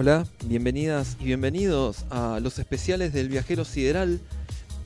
[0.00, 4.20] Hola, bienvenidas y bienvenidos a los especiales del viajero sideral.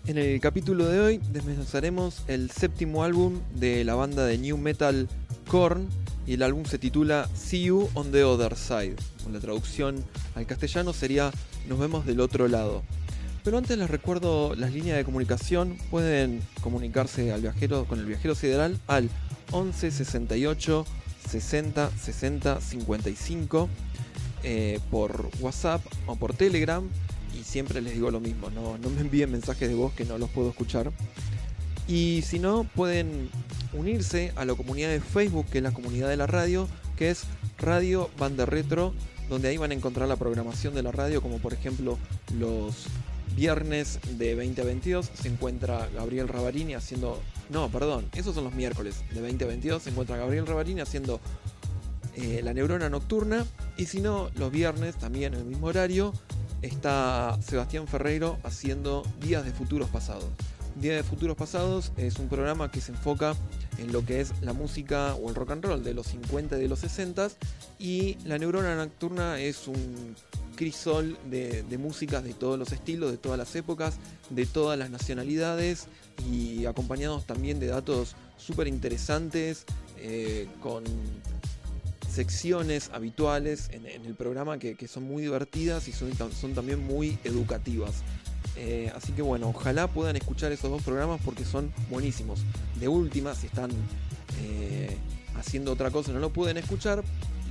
[0.07, 5.11] En el capítulo de hoy desmenuzaremos el séptimo álbum de la banda de new metal
[5.49, 5.87] Korn
[6.27, 8.97] y el álbum se titula See You on the Other Side.
[9.31, 10.03] La traducción
[10.35, 11.31] al castellano sería
[11.69, 12.83] Nos vemos del otro lado.
[13.45, 15.77] Pero antes les recuerdo las líneas de comunicación.
[15.91, 19.11] Pueden comunicarse al viajero, con el viajero sideral al
[19.51, 20.87] 11 68
[21.29, 23.69] 60 60 55
[24.43, 26.89] eh, por WhatsApp o por Telegram.
[27.39, 30.19] Y siempre les digo lo mismo, no, no me envíen mensajes de voz que no
[30.19, 30.93] los puedo escuchar.
[31.89, 33.29] Y si no, pueden
[33.73, 37.25] unirse a la comunidad de Facebook, que es la comunidad de la radio, que es
[37.59, 38.93] Radio Banda Retro,
[39.29, 41.99] donde ahí van a encontrar la programación de la radio, como por ejemplo
[42.39, 42.87] los
[43.35, 47.21] viernes de 2022 se encuentra Gabriel Rabarini haciendo...
[47.49, 51.21] No, perdón, esos son los miércoles de 2022 se encuentra Gabriel Rabarini haciendo
[52.17, 53.47] eh, la neurona nocturna.
[53.77, 56.13] Y si no, los viernes, también en el mismo horario,
[56.63, 60.31] está Sebastián Ferreiro haciendo Días de Futuros Pasados.
[60.77, 63.35] Días de Futuros Pasados es un programa que se enfoca
[63.79, 66.63] en lo que es la música o el rock and roll de los 50 y
[66.63, 67.29] de los 60
[67.79, 70.17] y la neurona nocturna es un
[70.57, 73.99] crisol de, de músicas de todos los estilos, de todas las épocas,
[74.31, 75.89] de todas las nacionalidades
[76.31, 79.67] y acompañados también de datos súper interesantes
[79.99, 80.85] eh, con
[82.13, 88.03] secciones habituales en, el programa que, son muy divertidas y son, son también muy educativas.
[88.57, 92.41] Eh, así que bueno, ojalá puedan escuchar esos dos programas porque son buenísimos.
[92.79, 93.71] De última, si están
[94.43, 94.97] eh,
[95.37, 97.03] haciendo otra cosa y no lo pueden escuchar,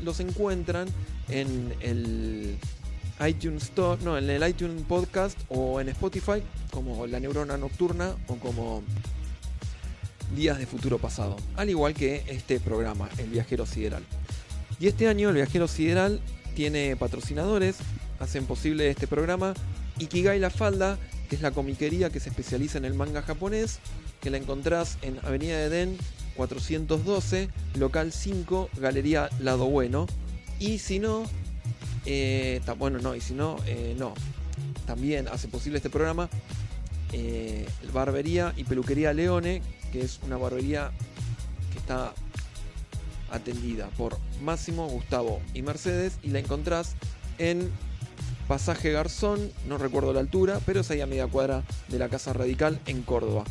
[0.03, 0.87] los encuentran
[1.29, 2.57] en el
[3.27, 8.35] iTunes Store, no, en el iTunes Podcast o en Spotify como La Neurona Nocturna o
[8.35, 8.83] como
[10.35, 14.03] Días de Futuro Pasado, al igual que este programa, El Viajero Sideral.
[14.81, 16.19] Y este año el Viajero Sideral
[16.55, 17.75] tiene patrocinadores,
[18.19, 19.53] hacen posible este programa.
[19.99, 20.97] Ikigai La Falda,
[21.29, 23.77] que es la comiquería que se especializa en el manga japonés,
[24.21, 25.99] que la encontrás en Avenida Edén
[26.35, 30.07] 412, local 5, Galería Lado Bueno.
[30.57, 31.25] Y si no,
[32.07, 34.15] eh, bueno, no, y si no, eh, no.
[34.87, 36.27] También hace posible este programa
[37.13, 39.61] eh, Barbería y Peluquería Leone,
[39.91, 40.89] que es una barbería
[41.71, 42.15] que está
[43.31, 46.95] atendida por Máximo, Gustavo y Mercedes y la encontrás
[47.37, 47.71] en
[48.47, 52.33] Pasaje Garzón, no recuerdo la altura, pero es ahí a media cuadra de la Casa
[52.33, 53.45] Radical en Córdoba.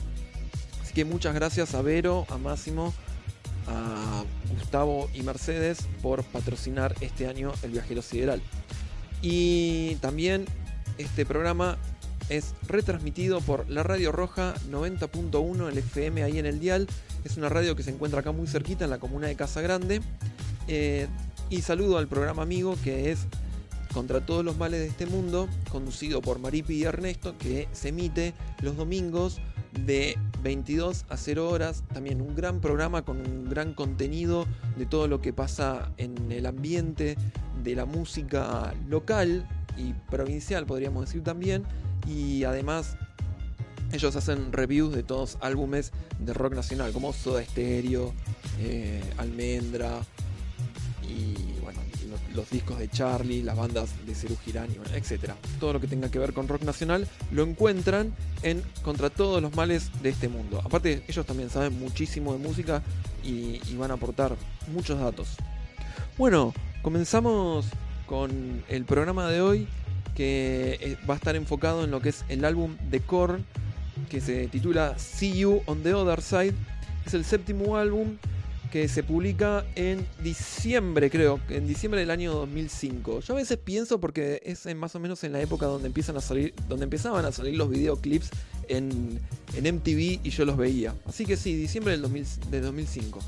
[0.83, 2.93] Así que muchas gracias a Vero, a Máximo,
[3.67, 8.43] a Gustavo y Mercedes por patrocinar este año el Viajero Sideral.
[9.23, 10.47] Y también
[10.99, 11.79] este programa
[12.29, 16.87] es retransmitido por la Radio Roja 90.1, el FM ahí en el dial.
[17.25, 20.01] Es una radio que se encuentra acá muy cerquita en la comuna de Casa Grande.
[20.69, 21.07] Eh,
[21.51, 23.27] y saludo al programa amigo que es
[23.93, 28.35] Contra todos los males de este mundo, conducido por Maripi y Ernesto, que se emite
[28.63, 29.41] los domingos
[29.85, 31.83] de 22 a 0 horas.
[31.93, 34.47] También un gran programa con un gran contenido
[34.77, 37.17] de todo lo que pasa en el ambiente
[37.65, 41.65] de la música local y provincial, podríamos decir también
[42.07, 42.97] y además
[43.93, 48.13] ellos hacen reviews de todos álbumes de rock nacional, como Soda Stereo,
[48.61, 50.01] eh, Almendra
[51.03, 51.81] y bueno,
[52.35, 55.33] los, discos de Charlie, las bandas de Cerú Girán, etc.
[55.59, 59.55] Todo lo que tenga que ver con rock nacional lo encuentran en Contra todos los
[59.55, 60.61] males de este mundo.
[60.65, 62.83] Aparte, ellos también saben muchísimo de música
[63.25, 64.37] y, y van a aportar
[64.73, 65.37] muchos datos.
[66.17, 67.67] Bueno, comenzamos
[68.07, 69.69] con el programa de hoy
[70.15, 73.45] que eh, va a estar enfocado en lo que es el álbum de Korn
[74.09, 76.55] que se titula See You on the Other Side.
[77.07, 78.17] Es el séptimo álbum
[78.71, 83.21] que se publica en diciembre, creo, en diciembre del año 2005.
[83.21, 86.21] Yo a veces pienso porque es más o menos en la época donde empiezan a
[86.21, 88.31] salir, donde empezaban a salir los videoclips
[88.69, 89.19] en,
[89.57, 90.95] en MTV y yo los veía.
[91.07, 93.21] Así que sí, diciembre del 2000 de 2005.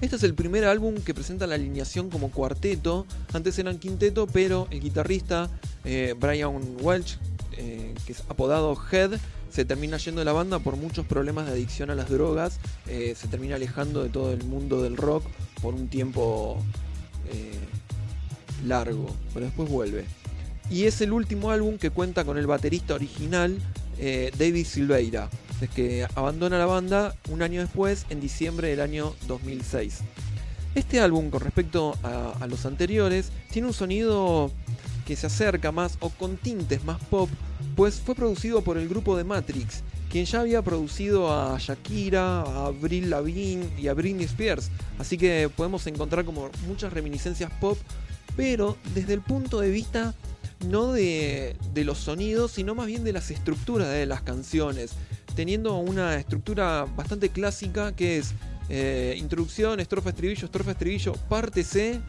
[0.00, 3.06] Este es el primer álbum que presenta la alineación como cuarteto.
[3.32, 5.48] Antes eran quinteto, pero el guitarrista
[5.84, 7.18] eh, Brian Welch,
[7.56, 9.12] eh, que es apodado Head,
[9.52, 12.58] se termina yendo de la banda por muchos problemas de adicción a las drogas.
[12.86, 15.24] Eh, se termina alejando de todo el mundo del rock
[15.60, 16.58] por un tiempo
[17.30, 17.58] eh,
[18.66, 20.06] largo, pero después vuelve.
[20.70, 23.58] Y es el último álbum que cuenta con el baterista original,
[23.98, 25.28] eh, David Silveira,
[25.74, 29.98] que abandona la banda un año después, en diciembre del año 2006.
[30.74, 34.50] Este álbum, con respecto a los anteriores, tiene un sonido
[35.06, 37.28] que se acerca más o con tintes más pop,
[37.76, 42.66] pues fue producido por el grupo de Matrix, quien ya había producido a Shakira, a
[42.66, 47.78] Avril Lavigne y a Britney Spears, así que podemos encontrar como muchas reminiscencias pop,
[48.36, 50.14] pero desde el punto de vista
[50.66, 54.92] no de, los sonidos, sino más bien de las estructuras de las canciones,
[55.34, 58.34] teniendo una estructura bastante clásica que es
[58.68, 62.00] eh, introducción, estrofa, estribillo, estrofa, estribillo, parte C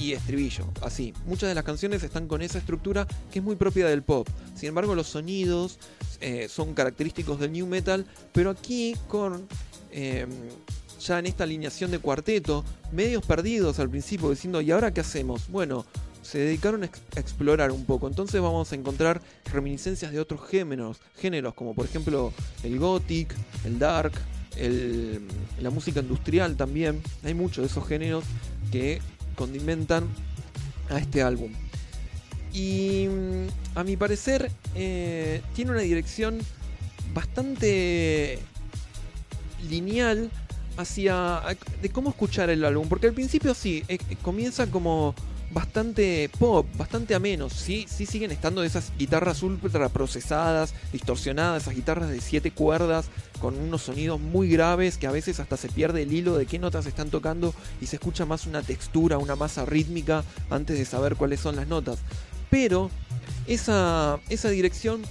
[0.00, 1.12] y estribillo, así.
[1.26, 4.26] Muchas de las canciones están con esa estructura que es muy propia del pop.
[4.54, 5.78] Sin embargo, los sonidos
[6.20, 9.46] eh, son característicos del new metal, pero aquí con
[9.92, 10.26] eh,
[11.00, 15.48] ya en esta alineación de cuarteto, medios perdidos al principio, diciendo, ¿y ahora qué hacemos?
[15.48, 15.84] Bueno,
[16.22, 19.20] se dedicaron a, ex a explorar un poco, entonces vamos a encontrar
[19.52, 22.32] reminiscencias de otros géneros, géneros como por ejemplo
[22.62, 24.12] el gothic, el dark,
[25.60, 27.02] la música industrial también.
[27.24, 28.24] Hay muchos de esos géneros
[28.70, 29.00] que
[29.34, 30.08] condimentan
[30.88, 31.52] a este álbum.
[32.52, 36.38] Y mm, a mi parecer eh, tiene una dirección
[37.14, 38.38] bastante
[39.68, 40.30] lineal
[40.76, 41.42] hacia
[41.82, 42.88] de cómo escuchar el álbum.
[42.88, 45.14] Porque al principio sí, eh, comienza como
[45.52, 47.50] bastante pop, bastante ameno.
[47.50, 53.06] Sí, sí siguen estando esas guitarras ultra procesadas, distorsionadas, esas guitarras de siete cuerdas
[53.40, 56.58] con unos sonidos muy graves que a veces hasta se pierde el hilo de qué
[56.58, 61.16] notas están tocando y se escucha más una textura, una masa rítmica antes de saber
[61.16, 61.98] cuáles son las notas.
[62.50, 62.90] Pero
[63.46, 65.02] esa, esa dirección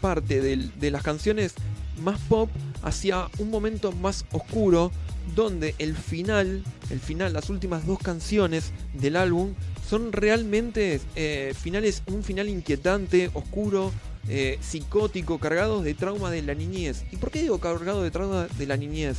[0.00, 1.54] parte de, de las canciones
[2.02, 2.48] más pop
[2.82, 4.90] hacia un momento más oscuro
[5.34, 9.54] donde el final, el final, las últimas dos canciones del álbum
[9.88, 13.92] son realmente eh, finales, un final inquietante, oscuro,
[14.28, 17.04] eh, psicótico, cargados de trauma de la niñez.
[17.10, 19.18] ¿Y por qué digo cargado de trauma de la niñez?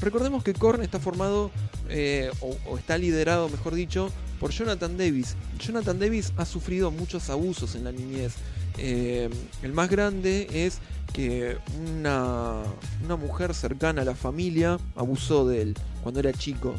[0.00, 1.50] Recordemos que Korn está formado,
[1.88, 5.36] eh, o, o está liderado, mejor dicho, por Jonathan Davis.
[5.58, 8.34] Jonathan Davis ha sufrido muchos abusos en la niñez.
[8.78, 9.28] Eh,
[9.62, 10.78] el más grande es
[11.12, 12.62] que una,
[13.04, 16.74] una mujer cercana a la familia abusó de él cuando era chico.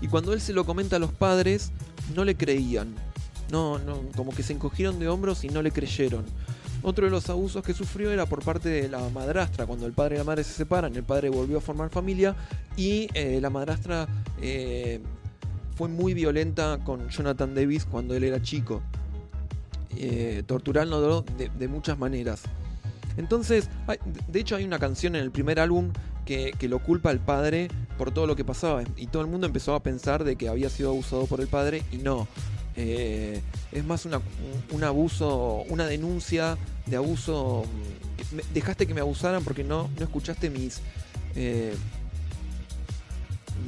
[0.00, 1.72] Y cuando él se lo comenta a los padres,
[2.14, 2.94] no le creían.
[3.50, 6.24] No, no, como que se encogieron de hombros y no le creyeron.
[6.82, 9.64] Otro de los abusos que sufrió era por parte de la madrastra.
[9.64, 12.36] Cuando el padre y la madre se separan, el padre volvió a formar familia
[12.76, 14.06] y eh, la madrastra
[14.42, 15.00] eh,
[15.76, 18.82] fue muy violenta con Jonathan Davis cuando él era chico.
[19.96, 22.42] Eh, de, de, muchas maneras.
[23.16, 23.68] Entonces,
[24.28, 25.92] de hecho hay una canción en el primer álbum
[26.24, 28.82] que, lo culpa al padre por todo lo que pasaba.
[28.96, 31.82] Y todo el mundo empezó a pensar de que había sido abusado por el padre
[31.92, 32.26] y no.
[32.76, 34.20] Eh, es más una,
[34.72, 37.64] un abuso, una denuncia de abuso.
[38.52, 40.80] Dejaste que me abusaran porque no, no escuchaste mis,
[41.36, 41.74] eh,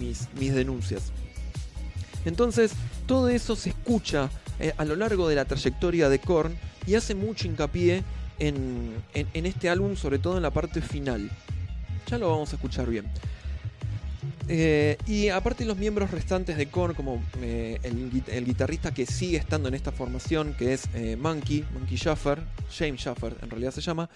[0.00, 1.12] mis, mis denuncias.
[2.24, 2.72] Entonces,
[3.06, 4.28] todo eso se escucha
[4.60, 8.02] eh, a lo largo de la trayectoria de Korn y hace mucho hincapié
[8.38, 11.30] en, en, este álbum, sobre todo en la parte final.
[12.06, 13.06] Ya lo vamos a escuchar bien.
[14.48, 19.38] Eh, y aparte los miembros restantes de Korn, como eh, el, el, guitarrista que sigue
[19.38, 22.40] estando en esta formación, que es Monkey, Monkey Schaffer,
[22.76, 24.08] James Schaffer en realidad se llama,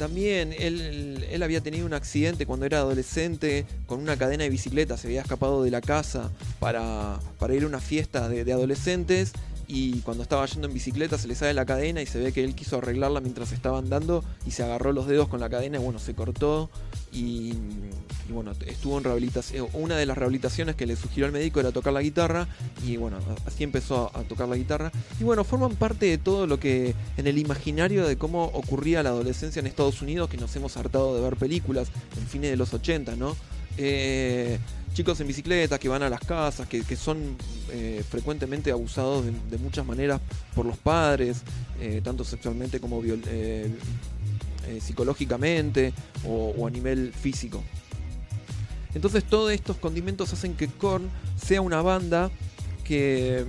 [0.00, 4.96] también él, él, había tenido un accidente cuando era adolescente con una cadena de bicicleta,
[4.96, 9.34] se había escapado de la casa para, para ir a una fiesta de, de adolescentes
[9.72, 12.42] y cuando estaba yendo en bicicleta se le sale la cadena y se ve que
[12.42, 15.80] él quiso arreglarla mientras estaba andando y se agarró los dedos con la cadena y
[15.80, 16.68] bueno, se cortó
[17.12, 17.54] y,
[18.30, 19.68] bueno, estuvo en rehabilitación.
[19.72, 22.48] Una de las rehabilitaciones que le sugirió al médico era tocar la guitarra
[22.84, 24.90] y bueno, así empezó a, tocar la guitarra.
[25.20, 29.10] Y bueno, forman parte de todo lo que en el imaginario de cómo ocurría la
[29.10, 32.74] adolescencia en Estados Unidos, que nos hemos hartado de ver películas en fines de los
[32.74, 33.36] 80, ¿no?
[33.78, 34.58] Eh,
[34.94, 37.36] chicos en bicicleta que van a las casas, que, son
[37.70, 40.20] eh, frecuentemente abusados de, muchas maneras
[40.54, 41.42] por los padres,
[41.80, 43.02] eh, tanto sexualmente como
[44.80, 45.92] psicológicamente
[46.26, 47.62] o, a nivel físico.
[48.94, 51.08] Entonces todos estos condimentos hacen que Korn
[51.40, 52.30] sea una banda
[52.82, 53.44] que,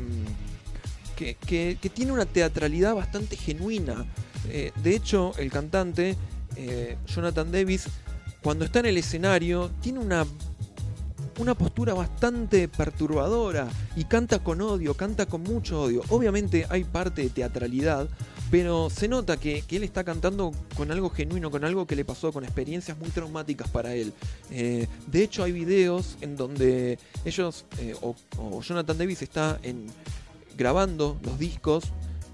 [1.15, 4.05] que, tiene una teatralidad bastante genuina.
[4.45, 6.15] de hecho, el cantante,
[7.07, 7.87] Jonathan Davis,
[8.43, 10.25] cuando está en el escenario, tiene una
[11.39, 16.03] una postura bastante perturbadora y canta con odio, canta con mucho odio.
[16.09, 18.07] Obviamente hay parte de teatralidad,
[18.49, 22.31] pero se nota que, él está cantando con algo genuino, con algo que le pasó,
[22.31, 24.13] con experiencias muy traumáticas para él.
[24.51, 28.15] Eh, de hecho hay videos en donde ellos, eh, o,
[28.61, 29.87] Jonathan Davis está en,
[30.57, 31.85] grabando los discos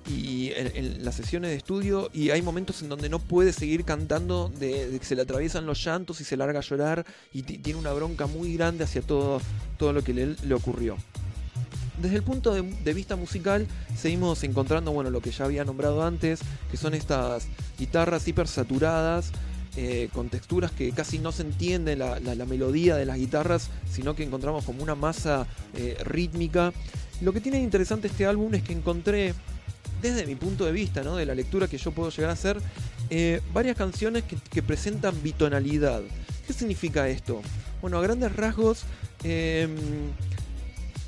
[0.08, 4.52] y en, las sesiones de estudio y hay momentos en donde no puede seguir cantando
[4.60, 7.94] de, que se le atraviesan los llantos y se larga a llorar y tiene una
[7.94, 9.42] bronca muy grande hacia todo,
[9.78, 10.98] todo lo que le, le ocurrió.
[12.02, 16.42] Desde el punto de, vista musical seguimos encontrando bueno, lo que ya había nombrado antes,
[16.70, 17.48] que son estas
[17.80, 19.32] guitarras hiper saturadas,
[19.76, 24.24] eh, con texturas que casi no se entiende la, melodía de las guitarras, sino que
[24.24, 26.72] encontramos como una masa eh, rítmica.
[27.22, 29.34] Lo que tiene interesante este álbum es que encontré
[30.02, 31.16] desde mi punto de vista, ¿no?
[31.16, 32.58] de la lectura que yo puedo llegar a hacer,
[33.10, 36.02] eh, varias canciones que, presentan bitonalidad.
[36.46, 37.42] ¿Qué significa esto?
[37.82, 38.84] Bueno, a grandes rasgos,
[39.24, 39.76] em,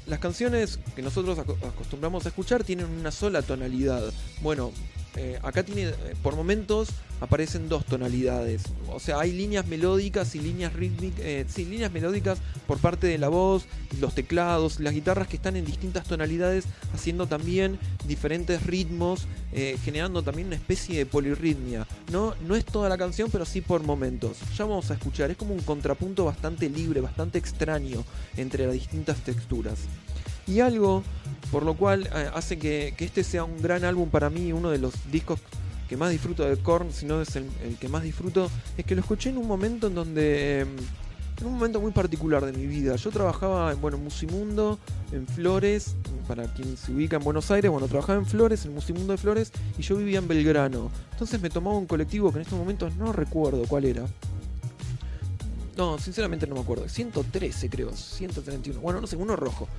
[0.07, 4.11] las canciones que nosotros acostumbramos a escuchar tienen una sola tonalidad.
[4.41, 4.71] Bueno,
[5.15, 6.89] eh, acá tiene, eh, por momentos
[7.19, 8.63] aparecen dos tonalidades.
[8.87, 13.17] O sea, hay líneas melódicas y líneas rítmicas, eh, sí, líneas melódicas por parte de
[13.17, 13.65] la voz,
[13.99, 19.27] los teclados, las guitarras que están en distintas tonalidades, haciendo también diferentes ritmos,
[19.83, 21.87] generando también una especie de polirritmia.
[22.11, 24.37] No, no es toda la canción, pero sí por momentos.
[24.55, 28.05] Ya vamos a escuchar, es como un contrapunto bastante libre, bastante extraño
[28.37, 29.79] entre las distintas texturas.
[30.49, 31.03] Y algo
[31.51, 34.77] por lo cual eh, hace que, este sea un gran álbum para mí, uno de
[34.77, 35.39] los discos
[35.87, 37.47] que más disfruto de Korn, si no es el,
[37.79, 40.61] que más disfruto, es que lo escuché en un momento en donde...
[40.61, 40.69] Em,
[41.39, 42.97] en un momento muy particular de mi vida.
[42.97, 44.77] Yo trabajaba bueno, en Musimundo,
[45.13, 45.95] en Flores,
[46.27, 49.53] para quien se ubica en Buenos Aires, bueno, trabajaba en Flores, en Musimundo de Flores,
[49.77, 50.91] y yo vivía en Belgrano.
[51.13, 54.05] Entonces me tomaba un colectivo que en estos momentos no recuerdo cuál era.
[55.77, 56.89] No, sinceramente no me acuerdo.
[56.89, 58.81] 113 creo, 131.
[58.81, 59.69] Bueno, no sé, uno rojo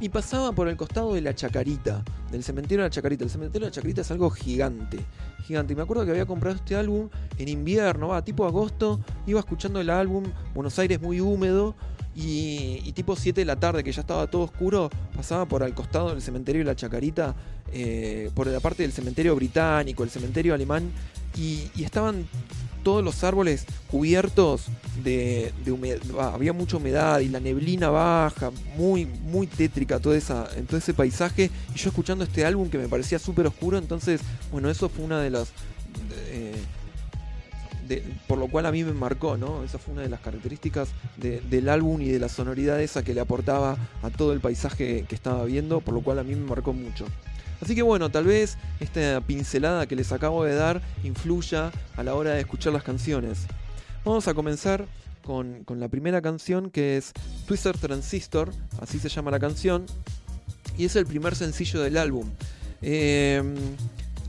[0.00, 3.24] y pasaba por el costado de la Chacarita, del cementerio de la Chacarita.
[3.24, 4.98] El cementerio de la Chacarita es algo gigante,
[5.44, 5.72] gigante.
[5.72, 9.80] Y me acuerdo que había comprado este álbum en invierno, va, tipo agosto, iba escuchando
[9.80, 10.24] el álbum,
[10.54, 11.74] Buenos Aires muy húmedo,
[12.18, 16.10] y, tipo 7 de la tarde, que ya estaba todo oscuro, pasaba por al costado
[16.10, 17.34] del cementerio de la Chacarita,
[17.72, 20.90] eh, por la parte del cementerio británico, el cementerio alemán,
[21.36, 22.26] y estaban
[22.86, 24.66] todos los árboles cubiertos
[25.02, 25.98] de, humedad,
[26.32, 31.50] había mucha humedad y la neblina baja, muy, muy tétrica toda esa, todo ese paisaje.
[31.74, 34.20] Y yo escuchando este álbum que me parecía súper oscuro, entonces,
[34.52, 35.48] bueno, eso fue una de las...
[36.28, 36.54] Eh,
[38.28, 39.64] por lo cual a mí me marcó, ¿no?
[39.64, 43.20] Esa fue una de las características del álbum y de la sonoridad esa que le
[43.20, 46.72] aportaba a todo el paisaje que estaba viendo, por lo cual a mí me marcó
[46.72, 47.06] mucho.
[47.60, 52.14] Así que bueno, tal vez esta pincelada que les acabo de dar influya a la
[52.14, 53.46] hora de escuchar las canciones.
[54.04, 54.86] Vamos a comenzar
[55.26, 57.12] con, la primera canción que es
[57.46, 59.84] Twister Transistor, así se llama la canción,
[60.78, 62.30] y es el primer sencillo del álbum.
[62.80, 63.54] Em,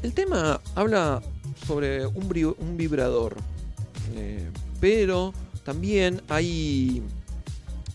[0.02, 1.22] el tema habla
[1.66, 3.36] sobre un, vibrador,
[4.16, 7.04] eh, pero también hay,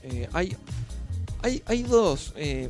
[0.05, 0.57] eh, hay,
[1.43, 2.69] hay, hay, dos eh,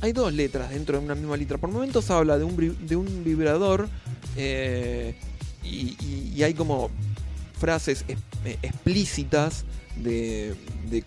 [0.00, 1.58] hay dos letras dentro de una misma letra.
[1.58, 3.88] Por momentos habla de un, de un vibrador
[4.36, 5.14] eh,
[5.62, 6.90] y, hay como
[7.58, 9.64] frases eh, explícitas
[9.96, 10.54] de,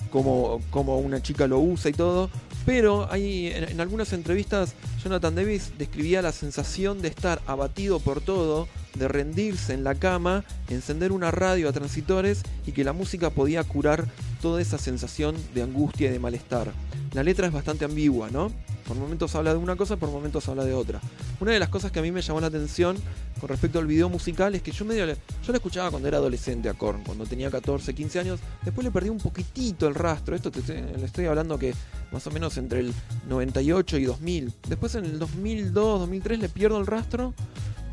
[0.10, 2.30] cómo, una chica lo usa y todo.
[2.66, 8.68] Pero hay, en, algunas entrevistas Jonathan Davis describía la sensación de estar abatido por todo,
[8.96, 13.64] de rendirse en la cama, encender una radio a transitores y que la música podía
[13.64, 14.08] curar
[14.42, 16.72] toda esa sensación de angustia y de malestar.
[17.14, 18.52] La letra es bastante ambigua, ¿no?
[18.88, 21.00] Por momentos habla de una cosa, por momentos habla de otra.
[21.40, 22.98] Una de las cosas que a mí me llamó la atención
[23.40, 26.70] con respecto al video musical es que yo medio yo la escuchaba cuando era adolescente
[26.70, 30.52] a Korn, cuando tenía 14, 15 años, después le perdí un poquitito el rastro, esto
[30.68, 31.74] le estoy hablando que
[32.12, 32.94] más o menos entre el
[33.30, 37.34] 98 y 2000, después en el 2002, 2003 le pierdo el rastro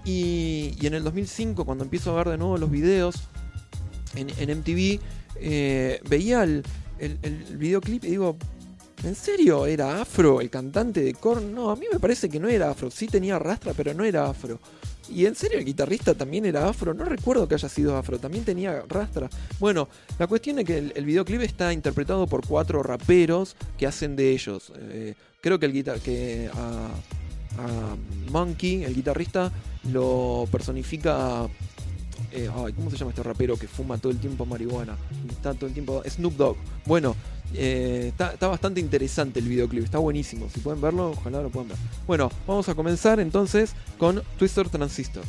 [0.04, 3.16] y, y en el 2005 cuando empiezo a ver de nuevo los videos
[4.16, 5.00] en, MTV,
[5.40, 6.62] eh, veía el,
[6.98, 8.36] el- videoclip y digo,
[9.04, 11.54] ¿en serio era afro el cantante de Korn?
[11.54, 14.26] No, a mí me parece que no era afro, sí tenía rastra, pero no era
[14.28, 14.58] afro.
[15.08, 18.44] Y en serio el guitarrista también era afro, no recuerdo que haya sido afro, también
[18.44, 19.28] tenía rastra.
[19.60, 24.16] Bueno, la cuestión es que el, el videoclip está interpretado por cuatro raperos que hacen
[24.16, 24.72] de ellos.
[24.76, 26.88] Eh, creo que el guitar que a
[28.30, 29.52] Monkey, el guitarrista,
[29.92, 31.46] lo personifica
[32.36, 34.96] eh, ay, ¿cómo se llama este rapero que fuma todo el tiempo marihuana?
[35.28, 36.02] Está todo el tiempo.
[36.06, 36.56] Snoop Dogg.
[36.84, 37.16] Bueno,
[37.54, 40.48] eh, está, está bastante interesante el videoclip, está buenísimo.
[40.52, 41.78] Si pueden verlo, ojalá lo puedan ver.
[42.06, 44.68] Bueno, vamos a comenzar entonces con Twister.
[44.68, 45.24] Transistor.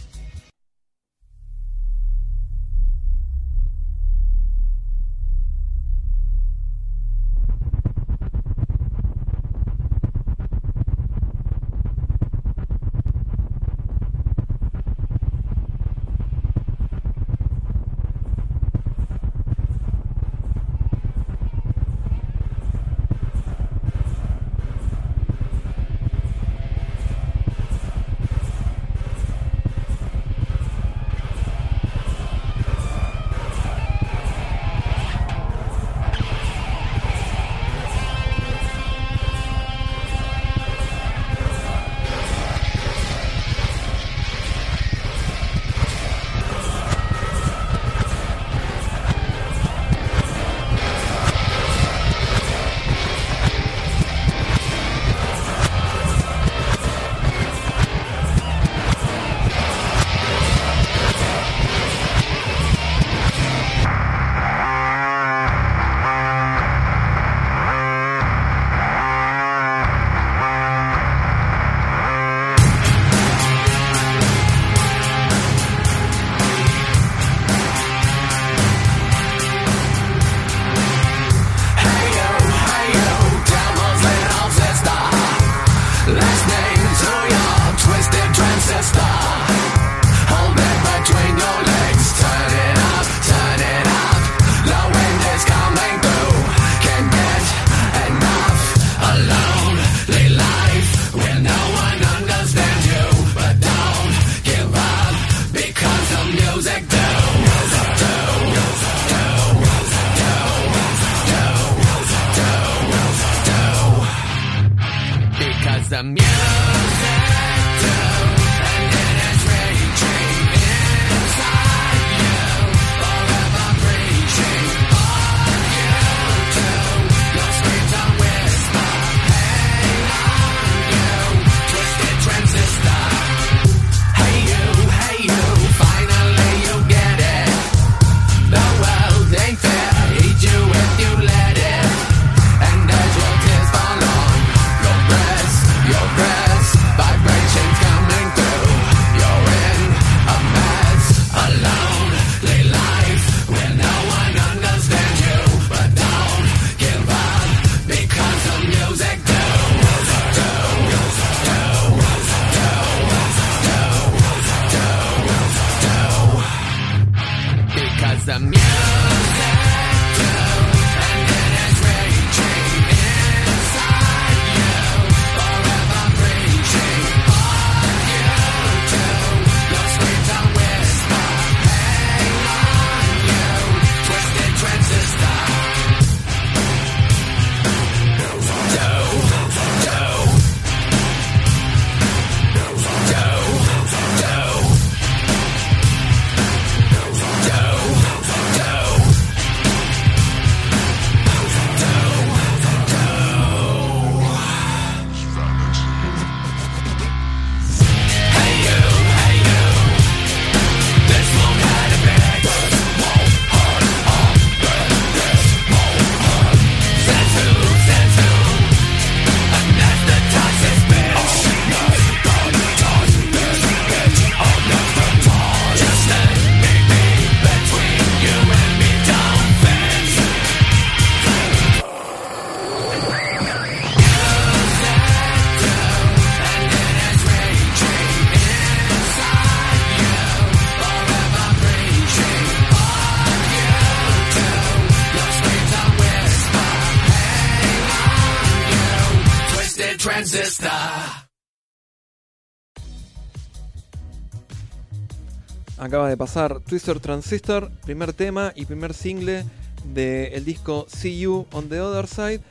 [255.88, 259.46] Acaba de pasar Twister Transistor, primer tema y primer single
[259.94, 262.42] del disco See You on the Other Side.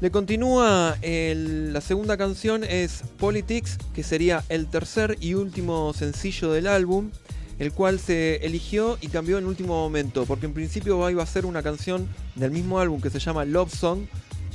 [0.00, 6.66] Le continúa la segunda canción es Politics, que sería el tercer y último sencillo del
[6.66, 7.10] álbum,
[7.58, 11.44] el cual se eligió y cambió en último momento, porque en principio iba a ser
[11.44, 14.06] una canción del mismo álbum que se llama Love Song.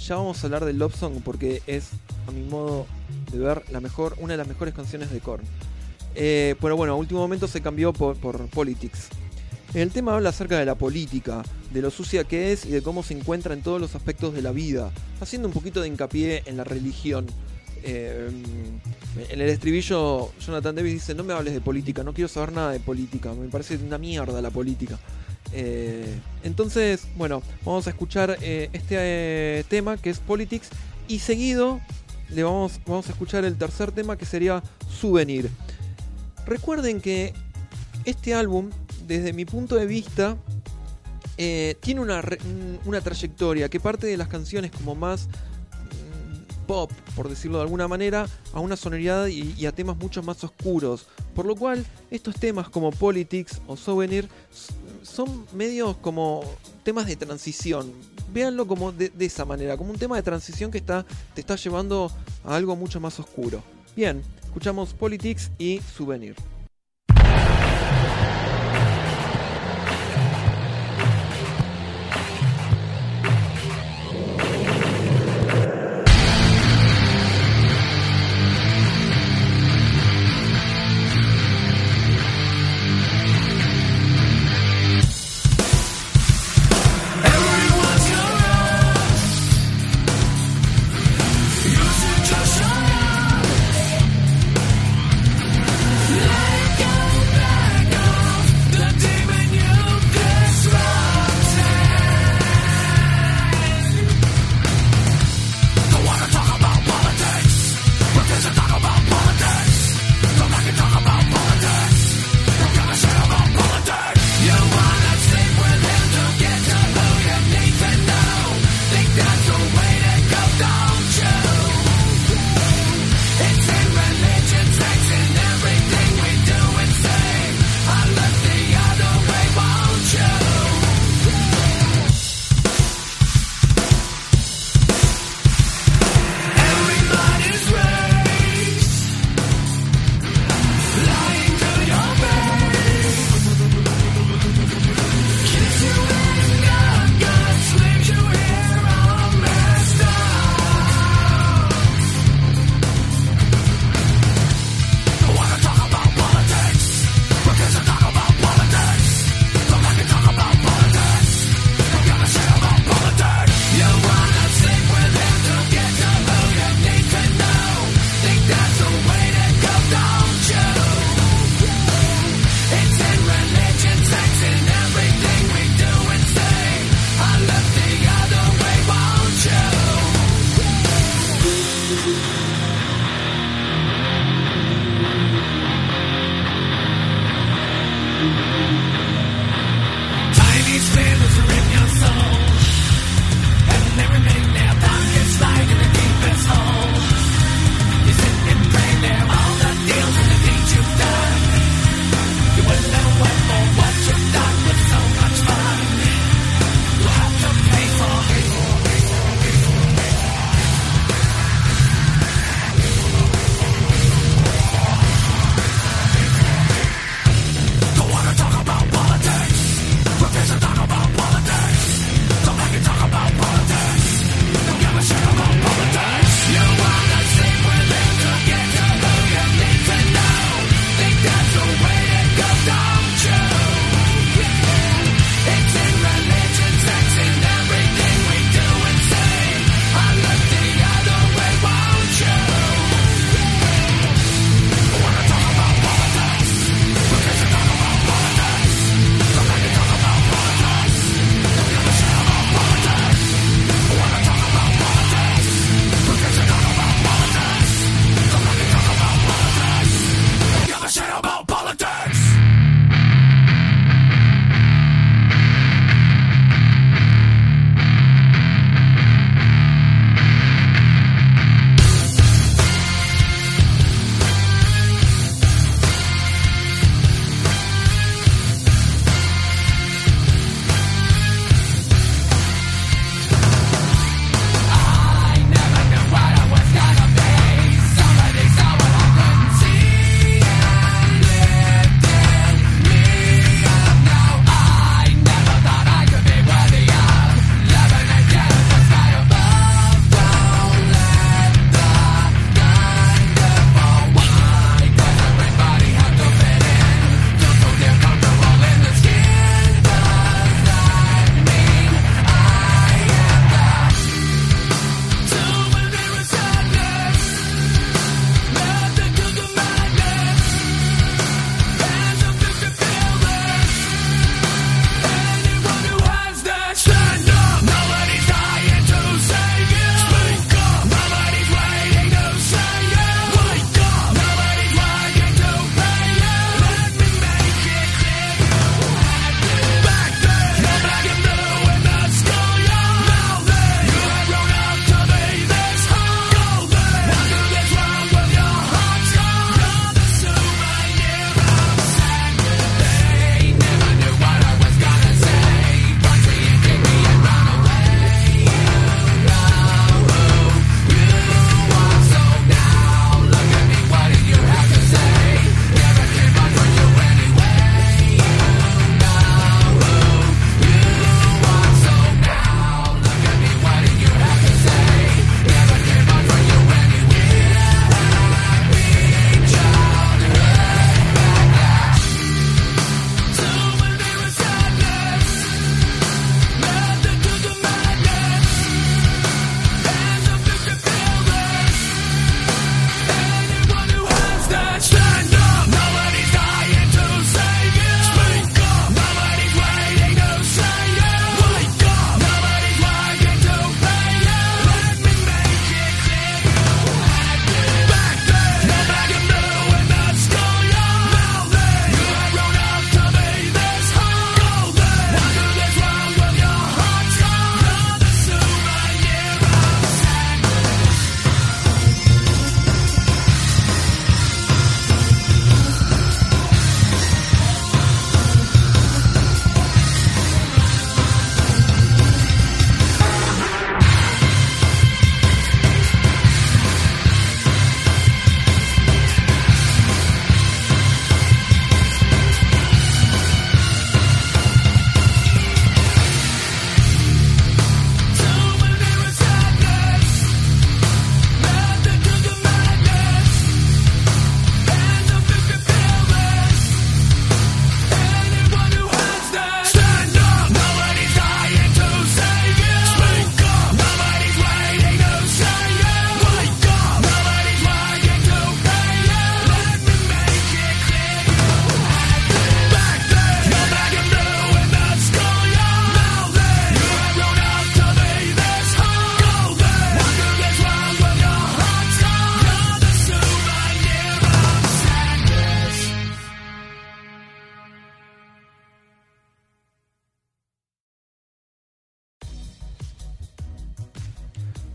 [0.07, 1.89] Ya vamos a hablar del Love Song porque es,
[2.27, 2.87] a mi modo
[3.31, 5.43] de ver, la mejor, una de las mejores canciones de Korn.
[6.15, 8.17] Eh, pero bueno, a último momento se cambió por,
[8.49, 9.09] Politics.
[9.73, 13.01] El tema habla acerca de la política, de lo sucia que es y de cómo
[13.01, 16.57] se encuentra en todos los aspectos de la vida, haciendo un poquito de hincapié en
[16.57, 17.25] la religión.
[17.81, 18.29] Eh,
[19.29, 22.71] en el estribillo, Jonathan Davis dice: No me hables de política, no quiero saber nada
[22.71, 24.99] de política, me parece una mierda la política.
[25.51, 30.69] Eh, entonces, bueno, vamos a escuchar este tema que es Politics
[31.07, 31.81] y seguido
[32.33, 35.49] le vamos, vamos a escuchar el tercer tema que sería Souvenir.
[36.45, 37.33] Recuerden que
[38.05, 38.69] este álbum,
[39.07, 40.37] desde mi punto de vista,
[41.37, 46.91] eh, tiene una, mm, una trayectoria que parte de las canciones como más mm, pop,
[47.15, 51.07] por decirlo de alguna manera, a una sonoridad y, a temas mucho más oscuros.
[51.33, 54.29] Por lo cual, estos temas como Politics o Souvenir
[55.01, 56.43] son medios como
[56.83, 57.91] temas de transición.
[58.31, 61.55] Véanlo como de, de esa manera, como un tema de transición que está, te está
[61.55, 62.11] llevando
[62.43, 63.63] a algo mucho más oscuro.
[63.95, 64.21] Bien,
[64.53, 66.35] escuchamos Politics y Souvenir.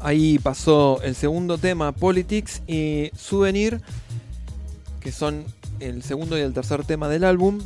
[0.09, 3.83] Ahí pasó el segundo tema, Politics, y Souvenir,
[5.01, 5.45] que son
[5.81, 7.59] el segundo y el tercer tema del álbum.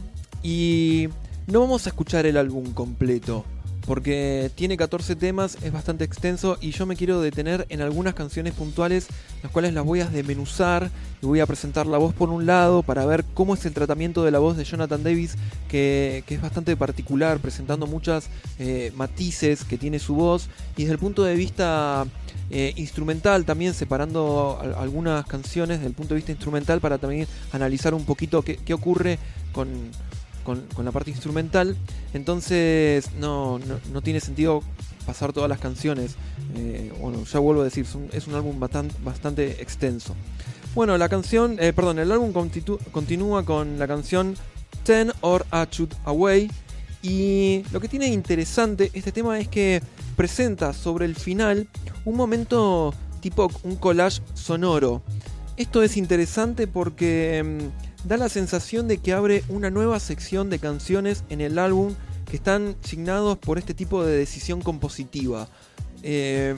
[0.43, 1.09] Y
[1.47, 3.45] no vamos a escuchar el álbum completo,
[3.87, 8.55] porque tiene 14 temas, es bastante extenso y yo me quiero detener en algunas canciones
[8.55, 9.07] puntuales,
[9.45, 10.91] las cuales las voy a desmenuzar
[11.23, 14.25] y voy a presentar la voz por un lado para ver cómo es el tratamiento
[14.25, 15.37] de la voz de Jonathan Davis,
[15.69, 20.99] que, es bastante particular, presentando muchas eh, matices que tiene su voz y desde el
[20.99, 22.05] punto de vista
[22.55, 27.27] eh, instrumental también separando al- algunas canciones desde el punto de vista instrumental para también
[27.51, 29.19] analizar un poquito qué, ocurre
[29.53, 29.69] con,
[30.45, 31.77] con- la parte instrumental.
[32.13, 33.59] Entonces no,
[33.93, 34.63] no, tiene sentido
[35.07, 36.17] pasar todas las canciones.
[36.55, 40.15] Eh, bueno, ya vuelvo a decir, es un, álbum bastante, bastante extenso.
[40.75, 42.33] Bueno, la canción, eh, perdón, el álbum
[42.93, 44.37] continúa con la canción
[44.85, 46.51] Ten or A Shoot Away.
[47.03, 49.83] Y lo que tiene interesante este tema es que
[50.17, 51.67] presenta sobre el final
[52.05, 55.03] un momento tipo un collage sonoro.
[55.57, 57.43] Esto es interesante porque
[58.05, 61.95] mm, da la sensación de que abre una nueva sección de canciones en el álbum
[62.29, 65.49] que están signados por este tipo de decisión compositiva.
[66.03, 66.57] Eh,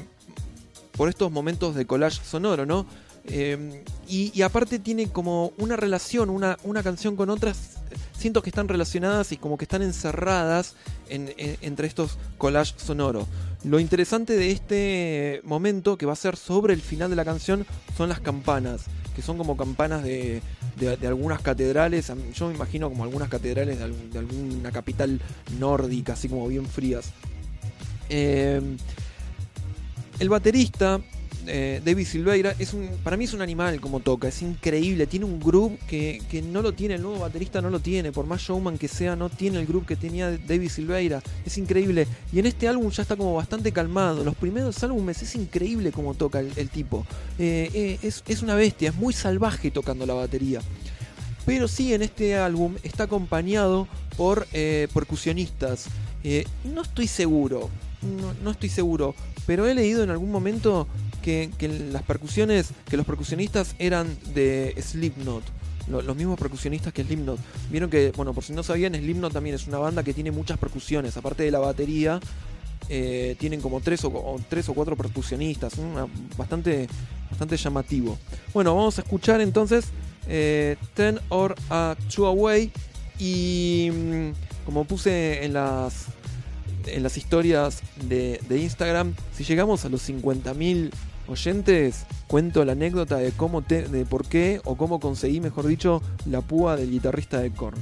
[0.97, 2.87] por estos momentos de collage sonoro, ¿no?
[3.27, 7.79] Eh, y, aparte tiene como una relación, una, una canción con otras.
[8.17, 10.77] Siento que están relacionadas y como que están encerradas
[11.09, 13.27] en- en- entre estos collages sonoros.
[13.65, 17.67] Lo interesante de este momento, que va a ser sobre el final de la canción,
[17.97, 18.83] son las campanas,
[19.17, 20.43] que son como campanas de,
[20.77, 22.13] de- algunas catedrales.
[22.35, 25.19] Yo me imagino como algunas catedrales de, de alguna capital
[25.59, 27.13] nórdica, así como bien frías.
[28.11, 28.61] Eh,
[30.19, 31.01] el baterista,
[31.47, 35.25] eh, David Silveira, es un, para mí es un animal como toca, es increíble, tiene
[35.27, 38.79] un groove que, no lo tiene, el nuevo baterista no lo tiene, por más showman
[38.79, 42.07] que sea, no tiene el groove que tenía David Silveira, es increíble.
[42.33, 46.15] Y en este álbum ya está como bastante calmado, los primeros álbumes es increíble como
[46.15, 47.07] toca el, tipo,
[47.39, 50.61] Eh, eh, es, es una bestia, es muy salvaje tocando la batería.
[51.47, 55.87] Pero sí, en este álbum está acompañado por percusionistas.
[56.65, 57.69] No estoy seguro,
[58.43, 59.15] no estoy seguro,
[59.47, 60.87] pero he leído en algún momento
[61.25, 61.51] que,
[61.91, 65.43] las percusiones, que los percusionistas eran de Slipknot.
[65.89, 67.39] lo- Los mismos percusionistas que Slipknot.
[67.71, 70.59] Vieron que, bueno, por si no sabían, Slipknot también es una banda que tiene muchas
[70.59, 71.17] percusiones.
[71.17, 72.21] Aparte de la batería,
[72.89, 75.75] eh, tienen como tres o, tres o cuatro percusionistas.
[76.37, 76.87] bastante,
[77.31, 78.19] bastante llamativo.
[78.53, 79.87] Bueno, vamos a escuchar entonces
[80.29, 82.71] eh, Ten or a Two Away.
[83.19, 86.07] Y mm, como puse en las,
[86.87, 90.91] en las historias de, de Instagram, si llegamos a los 50.000
[91.29, 96.03] oyentes, cuento la anécdota de cómo te, de por qué o cómo conseguí, mejor dicho,
[96.27, 97.79] la púa del guitarrista de Korn.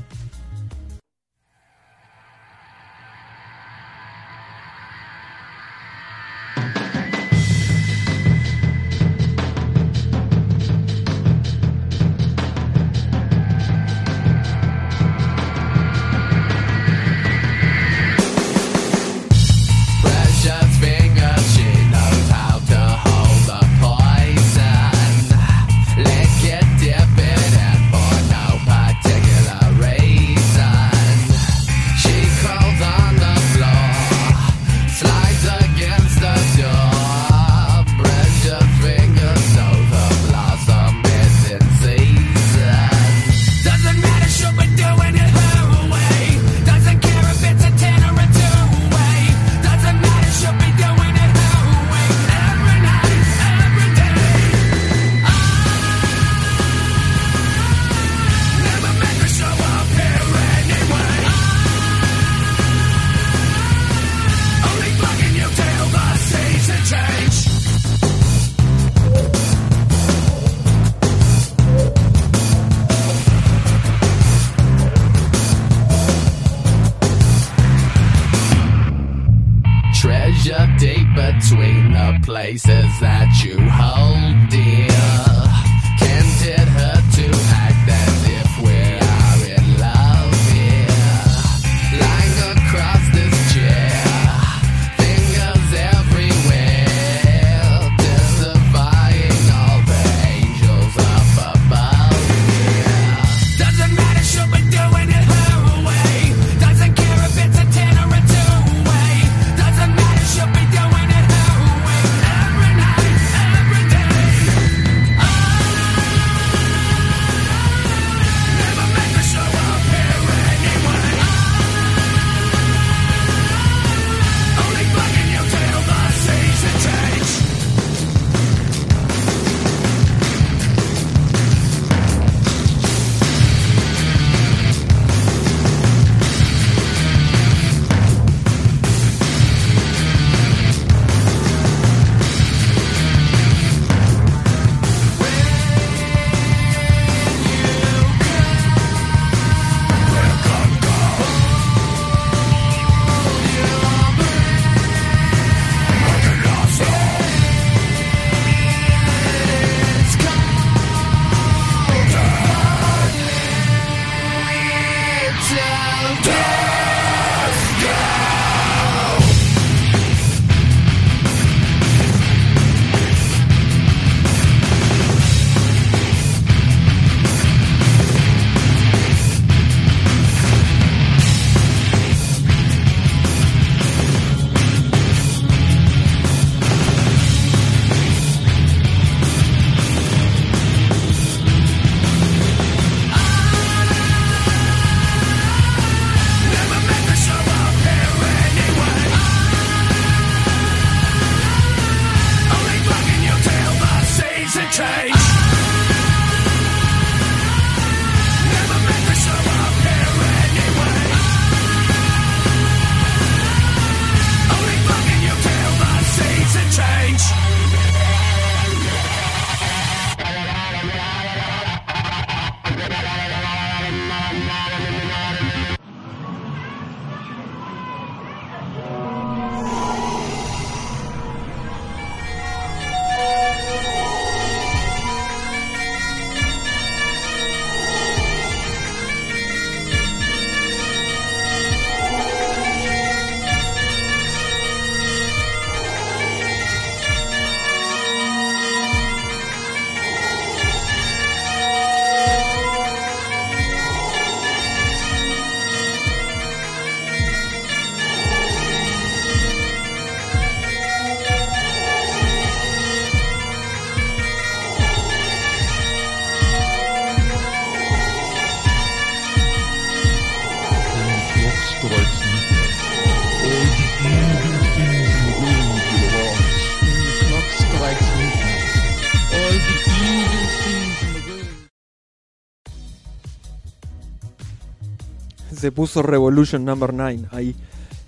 [285.63, 287.55] Se puso Revolution Number 9 ahí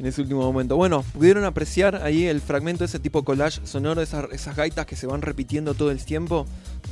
[0.01, 0.75] en ese último momento.
[0.77, 5.07] Bueno, pudieron apreciar ahí el fragmento de ese tipo collage sonoro, esas, gaitas que se
[5.07, 6.47] van repitiendo todo el tiempo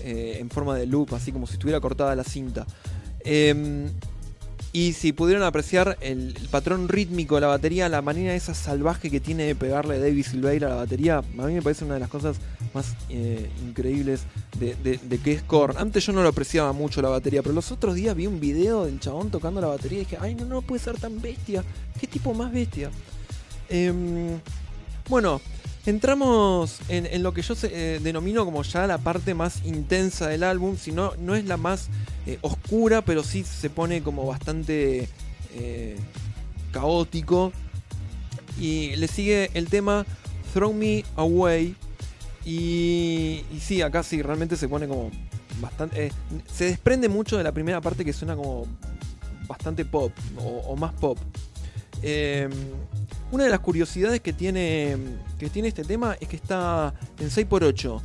[0.05, 2.65] eh, en forma de loop, así como si estuviera cortada la cinta.
[3.25, 3.89] Em,
[4.75, 9.21] y si pudieron apreciar el, patrón rítmico de la batería, la manera esa salvaje que
[9.21, 12.09] tiene de pegarle David Silveira a la batería, a mí me parece una de las
[12.09, 12.37] cosas
[12.73, 14.23] más eh, increíbles
[14.59, 15.77] de, de- de que es Korn.
[15.77, 18.87] Antes yo no lo apreciaba mucho la batería, pero los otros días vi un video
[18.87, 21.63] del chabón tocando la batería y dije, ay, no, no puede ser tan bestia.
[22.01, 22.91] ¿Qué tipo más bestia?
[23.69, 24.39] Em,
[25.09, 25.41] bueno,
[25.87, 30.77] entramos en, lo que yo eh, denomino como ya la parte más intensa del álbum,
[30.77, 31.89] si no, no es la más
[32.27, 35.09] eh, oscura, pero sí se pone como bastante
[35.55, 35.97] eh,
[36.73, 37.53] caótico.
[38.61, 40.05] Y le sigue el tema
[40.53, 41.75] Throw Me Away.
[42.45, 45.11] Y, y sí, acá sí, realmente se pone como
[45.61, 46.13] bastante...
[46.53, 48.67] se desprende mucho de la primera parte que suena como
[49.47, 51.19] bastante pop o más pop.
[53.33, 54.95] Una de las curiosidades que tiene,
[55.39, 58.01] que tiene este tema es que está en 6x8.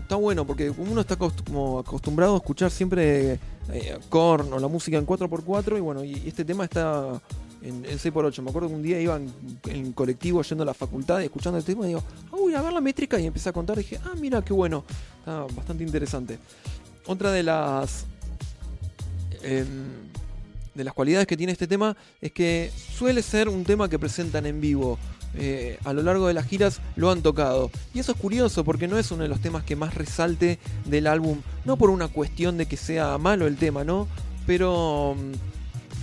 [0.00, 3.38] Está bueno porque uno está acostumbrado a escuchar siempre
[3.70, 7.22] eh, o la música en 4x4 y bueno, y este tema está
[7.62, 8.42] en, en 6x8.
[8.42, 9.20] Me acuerdo que un día iba
[9.68, 12.02] en, colectivo yendo a la facultad y escuchando el tema y digo,
[12.32, 14.84] voy a ver la métrica y empecé a contar dije, ah, mira, qué bueno.
[15.20, 16.40] Está bastante interesante.
[17.06, 18.04] Otra de las...
[19.42, 20.05] em,
[20.76, 24.46] de las cualidades que tiene este tema es que suele ser un tema que presentan
[24.46, 24.98] en vivo.
[25.38, 27.70] Eh, a lo largo de las giras lo han tocado.
[27.92, 31.06] Y eso es curioso porque no es uno de los temas que más resalte del
[31.06, 31.40] álbum.
[31.64, 34.08] No por una cuestión de que sea malo el tema, ¿no?
[34.46, 35.32] Pero, mm,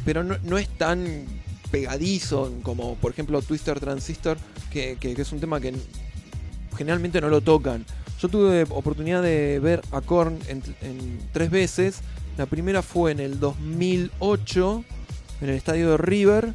[0.06, 1.26] pero no, no es tan
[1.72, 4.38] pegadizo como por ejemplo Twister Transistor,
[4.72, 5.74] que, que- es un tema que
[6.78, 7.86] generalmente no lo tocan.
[8.22, 10.62] Yo tuve oportunidad de ver a Korn en
[11.32, 12.02] tres veces.
[12.38, 14.84] La primera fue en el 2008,
[15.42, 16.54] en el estadio de River,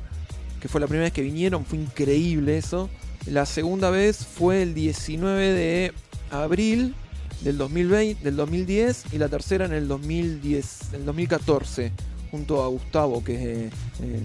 [0.60, 2.90] que fue la primera vez que vinieron, fue increíble eso.
[3.26, 5.92] La segunda vez fue el 19 de
[6.30, 6.94] abril
[7.42, 11.92] del 2020, del 2010 y la tercera en el 2010, el 2014,
[12.30, 13.72] junto a Gustavo, que es
[14.02, 14.22] eh,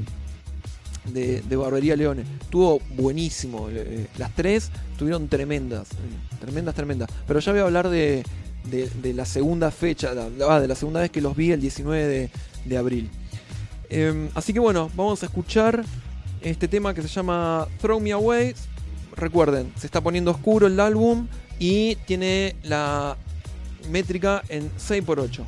[1.12, 2.24] de, de Barbería Leone.
[2.41, 3.68] Estuvo buenísimo.
[3.70, 7.10] eh, las tres estuvieron tremendas, eh, tremendas, tremendas.
[7.28, 8.24] Pero ya voy a hablar de,
[8.66, 12.30] de- de la segunda fecha, de la segunda vez que los vi el 19 de,
[12.66, 13.09] de abril.
[13.89, 15.84] Eh, así que bueno, vamos a escuchar
[16.41, 18.55] este tema que se llama Throw Me Away.
[19.16, 21.28] Recuerden, se está poniendo oscuro el álbum
[21.59, 23.16] y tiene la
[23.89, 25.43] métrica en 6x8.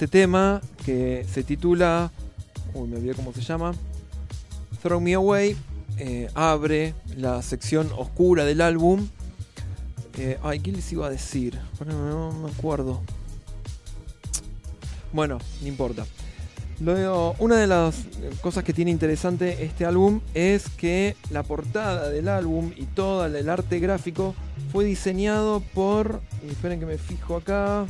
[0.00, 2.10] Este tema que se titula,
[2.72, 3.74] uy, me olvidé cómo se llama,
[4.80, 5.54] Throw Me Away,
[5.98, 9.06] eh, abre la sección oscura del álbum.
[10.16, 11.58] Eh, ay, ¿qué les iba a decir?
[11.78, 13.02] Bueno, no me acuerdo.
[15.12, 16.06] Bueno, no importa.
[16.80, 18.06] Luego, una de las
[18.40, 23.50] cosas que tiene interesante este álbum es que la portada del álbum y todo el
[23.50, 24.34] arte gráfico
[24.72, 27.84] fue diseñado por, y esperen que me fijo acá,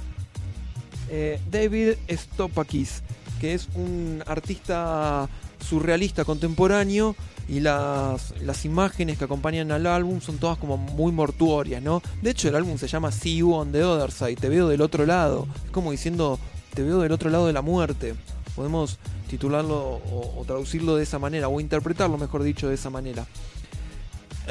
[1.11, 3.03] eh, David Stopakis,
[3.41, 5.29] que es un artista
[5.67, 7.17] surrealista contemporáneo
[7.49, 12.01] y las, las imágenes que acompañan al álbum son todas como muy mortuorias, ¿no?
[12.23, 14.81] De hecho el álbum se llama See You on the Other Side, te veo del
[14.81, 16.39] otro lado, es como diciendo
[16.75, 18.15] te veo del otro lado de la muerte.
[18.55, 18.99] Podemos
[19.29, 23.27] titularlo o, o traducirlo de esa manera, o interpretarlo, mejor dicho, de esa manera.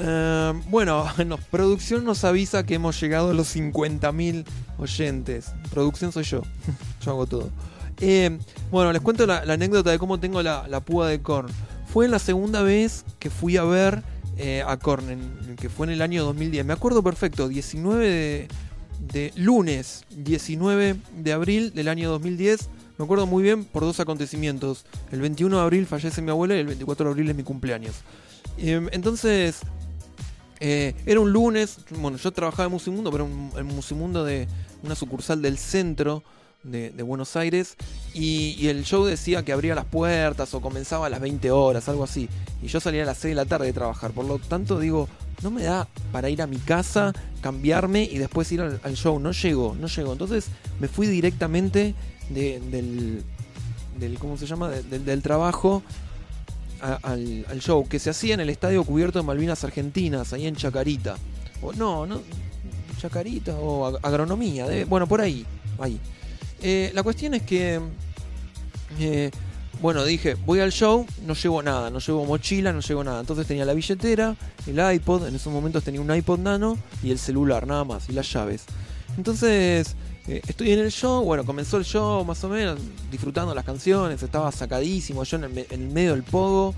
[0.02, 4.46] Eh, bueno, no, producción nos avisa que hemos llegado a los 50.000
[4.78, 5.52] oyentes.
[5.72, 6.42] Producción soy yo,
[7.06, 7.50] yo hago todo.
[8.02, 8.38] Eh,
[8.72, 11.50] bueno, les cuento la, la anécdota de cómo tengo la, la púa de Korn.
[11.92, 14.04] Fue la segunda vez que fui a ver
[14.38, 16.66] eh, a Korn, en- que fue en el año 2010.
[16.66, 18.48] Me acuerdo perfecto, 19 de,
[19.12, 22.70] de lunes, 19 de abril del año 2010.
[22.98, 24.86] Me acuerdo muy bien por dos acontecimientos.
[25.12, 27.96] El 21 de abril fallece mi abuela y el 24 de abril es mi cumpleaños.
[28.58, 29.60] Eh, entonces,
[30.60, 34.48] eh, era un lunes, bueno, yo trabajaba en Musimundo, pero en Musimundo de
[34.84, 36.24] una sucursal del centro
[36.64, 37.76] de, Buenos Aires,
[38.14, 42.04] y, el show decía que abría las puertas o comenzaba a las 20 horas, algo
[42.04, 42.28] así,
[42.62, 45.08] y yo salía a las 6 de la tarde de trabajar, por lo tanto digo,
[45.42, 49.32] no me da para ir a mi casa, cambiarme y después ir al, show, no
[49.32, 50.48] llego, no llego, entonces
[50.80, 51.96] me fui directamente
[52.30, 53.24] de-
[53.98, 54.70] del, ¿cómo se llama?
[54.70, 55.82] De- del, del trabajo
[56.82, 61.18] al, show que se hacía en el estadio cubierto de Malvinas Argentinas, ahí en Chacarita.
[61.62, 62.22] O no, no,
[63.00, 65.46] Chacarita o ag- agronomía, bueno, por ahí,
[65.80, 66.00] ahí.
[66.62, 67.80] Eh, la cuestión es que,
[69.00, 69.32] eh,
[69.82, 73.22] bueno, dije, voy al show, no llevo nada, no llevo mochila, no llevo nada.
[73.22, 74.36] Entonces tenía la billetera,
[74.68, 78.14] el iPod, en esos momentos tenía un iPod nano y el celular, nada más, y
[78.14, 78.66] las llaves.
[79.18, 79.96] Entonces,
[80.30, 84.22] eh, estoy en el show, bueno, comenzó el show más o menos, disfrutando las canciones,
[84.22, 86.76] estaba sacadísimo, yo en el, medio del pogo,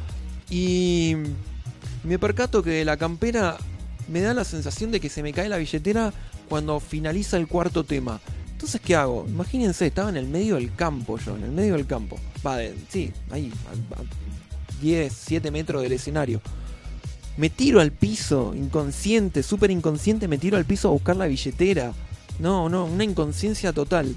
[0.49, 1.16] y
[2.06, 3.58] me percato que la campera
[4.08, 6.14] me da la sensación de que se me cae la billetera
[6.47, 8.22] cuando finaliza el cuarto tema.
[8.54, 9.26] Entonces, ¿qué hago?
[9.28, 12.18] Imagínense, estaba en el medio del campo yo, en el medio del campo.
[12.45, 14.04] Va, sí, ahí, a, a
[14.82, 16.39] 10, 7 metros del escenario.
[17.36, 21.93] Me tiro al piso, inconsciente, súper inconsciente, me tiro al piso a buscar la billetera.
[22.40, 24.16] No, no, una inconsciencia total.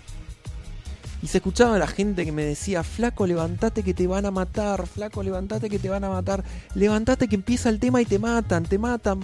[1.23, 4.31] Y se escuchaba a la gente que me decía, flaco, levantate que te van a
[4.31, 6.45] matar, flaco, levantate que te van a matar,
[6.75, 9.21] levantate que empieza el tema y te matan, te matan.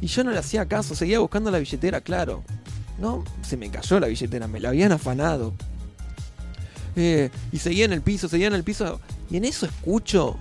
[0.00, 2.44] Y yo no le hacía caso, seguía buscando la billetera, claro.
[3.00, 5.54] No, se me cayó la billetera, me la habían afanado.
[6.94, 9.00] Eh, y seguía en el piso, seguía en el piso.
[9.30, 10.36] Y en eso escucho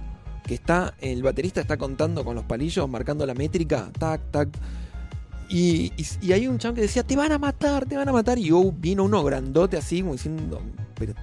[0.46, 4.50] que está, el baterista está contando con los palillos, marcando la métrica, tac, tac.
[5.50, 5.94] Y,
[6.32, 8.38] hay un chabón que decía, te van a matar, te van a matar.
[8.38, 10.62] Y yo vino uno grandote así, como diciendo,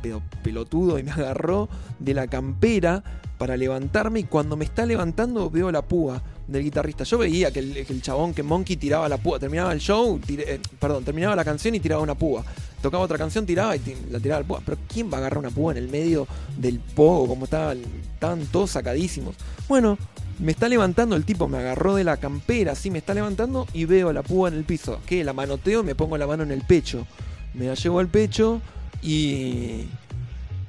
[0.00, 1.68] pero, pelotudo, y me agarró
[1.98, 3.02] de la campera
[3.38, 4.20] para levantarme.
[4.20, 7.04] Y cuando me está levantando, veo la púa del guitarrista.
[7.04, 9.38] Yo veía que el, chabón, que Monkey tiraba la púa.
[9.38, 12.44] Terminaba el show, eh, perdón, terminaba la canción y tiraba una púa.
[12.80, 14.62] Tocaba otra canción, tiraba y la tiraba la púa.
[14.64, 17.28] Pero ¿quién va a agarrar una púa en el medio del pogo?
[17.28, 17.78] Como estaban,
[18.14, 19.36] estaban todos sacadísimos.
[19.68, 19.98] Bueno,
[20.38, 23.84] me está levantando el tipo, me agarró de la campera, así me está levantando y
[23.84, 25.00] veo la púa en el piso.
[25.06, 27.06] Que la manoteo y me pongo la mano en el pecho.
[27.54, 28.60] Me la llevo al pecho
[29.02, 29.86] y.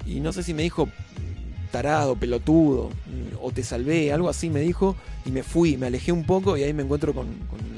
[0.05, 0.88] Y no sé si me dijo
[1.76, 2.89] tarado, pelotudo,
[3.41, 4.95] o te salvé, algo así me dijo,
[5.26, 7.28] y me fui, me alejé un poco y ahí me encuentro con,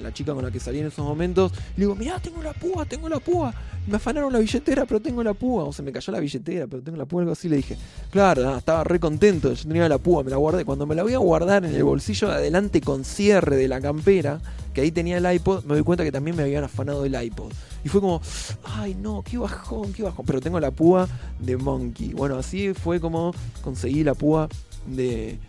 [0.04, 1.52] la chica con la que salí en esos momentos.
[1.76, 3.52] Le digo, mirá, tengo la púa, tengo la púa.
[3.88, 5.64] Me afanaron la billetera, pero tengo la púa.
[5.64, 7.50] O se me cayó la billetera, pero tengo la púa, algo así.
[7.50, 7.76] Le dije,
[8.12, 10.64] claro, estaba re contento, yo tenía la púa, me la guardé.
[10.64, 13.82] Cuando me la voy a guardar en el bolsillo de adelante con cierre de la
[13.82, 14.39] campera,
[14.78, 17.51] que ahí tenía el iPod, me doy cuenta que también me habían afanado el iPod.
[17.84, 18.21] Y fue como,
[18.63, 20.23] ay no, qué bajón, qué bajón.
[20.23, 21.09] Pero tengo la púa
[21.39, 22.13] de Monkey.
[22.13, 24.47] Bueno, así fue como conseguí la púa
[24.86, 25.39] de,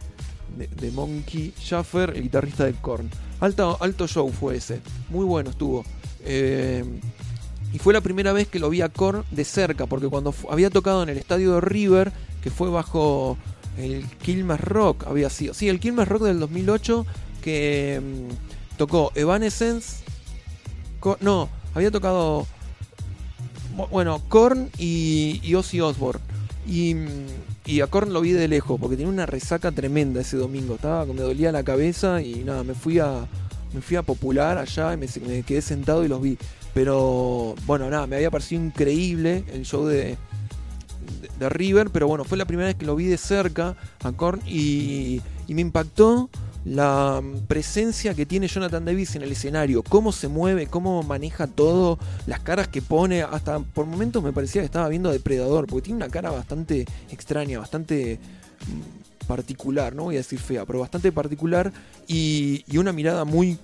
[0.57, 3.11] de, Monkey Schaffer, el guitarrista de Korn.
[3.41, 4.81] Alto, alto show fue ese.
[5.11, 5.85] Muy bueno estuvo.
[6.25, 6.83] Eh,
[7.75, 10.71] y fue la primera vez que lo vi a Korn de cerca, porque cuando había
[10.71, 12.13] tocado en el estadio de River,
[12.43, 13.37] que fue bajo
[13.77, 15.53] el Quilmes Rock, había sido.
[15.53, 17.05] Sí, el Quilmes Rock del 2008,
[17.43, 18.49] que mm,
[18.79, 19.99] tocó Evanescence.
[21.21, 22.47] No, había tocado.
[23.77, 26.23] bu- Bueno, Korn y, y Ozzy Osbourne.
[26.67, 26.95] Y,
[27.67, 30.77] y a Korn lo vi de lejos, porque tenía una resaca tremenda ese domingo.
[30.77, 33.27] Estaba, me dolía la cabeza y nada, me fui a.
[33.75, 36.39] Me fui a popular allá y me, quedé sentado y los vi.
[36.73, 40.17] Pero bueno, nada, me había parecido increíble el show de,
[41.39, 44.41] de River, pero bueno, fue la primera vez que lo vi de cerca a Korn
[44.47, 46.31] y, y me impactó
[46.65, 51.99] la presencia que tiene Jonathan Davis en el escenario, cómo se mueve, cómo maneja todo,
[52.27, 55.87] las caras que pone, hasta por momentos me parecía que estaba viendo a Depredador, porque
[55.87, 58.19] tiene una cara bastante extraña, bastante
[58.67, 61.73] mm, particular, no voy a decir fea, pero bastante particular
[62.07, 63.59] y, una mirada muy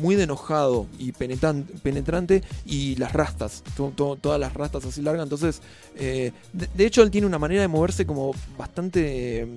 [0.00, 5.02] muy de enojado y penetran- penetrante y las rastas, to- to- todas las rastas así
[5.02, 5.60] largas, entonces
[5.96, 9.48] eh, de, de hecho él tiene una manera de moverse como bastante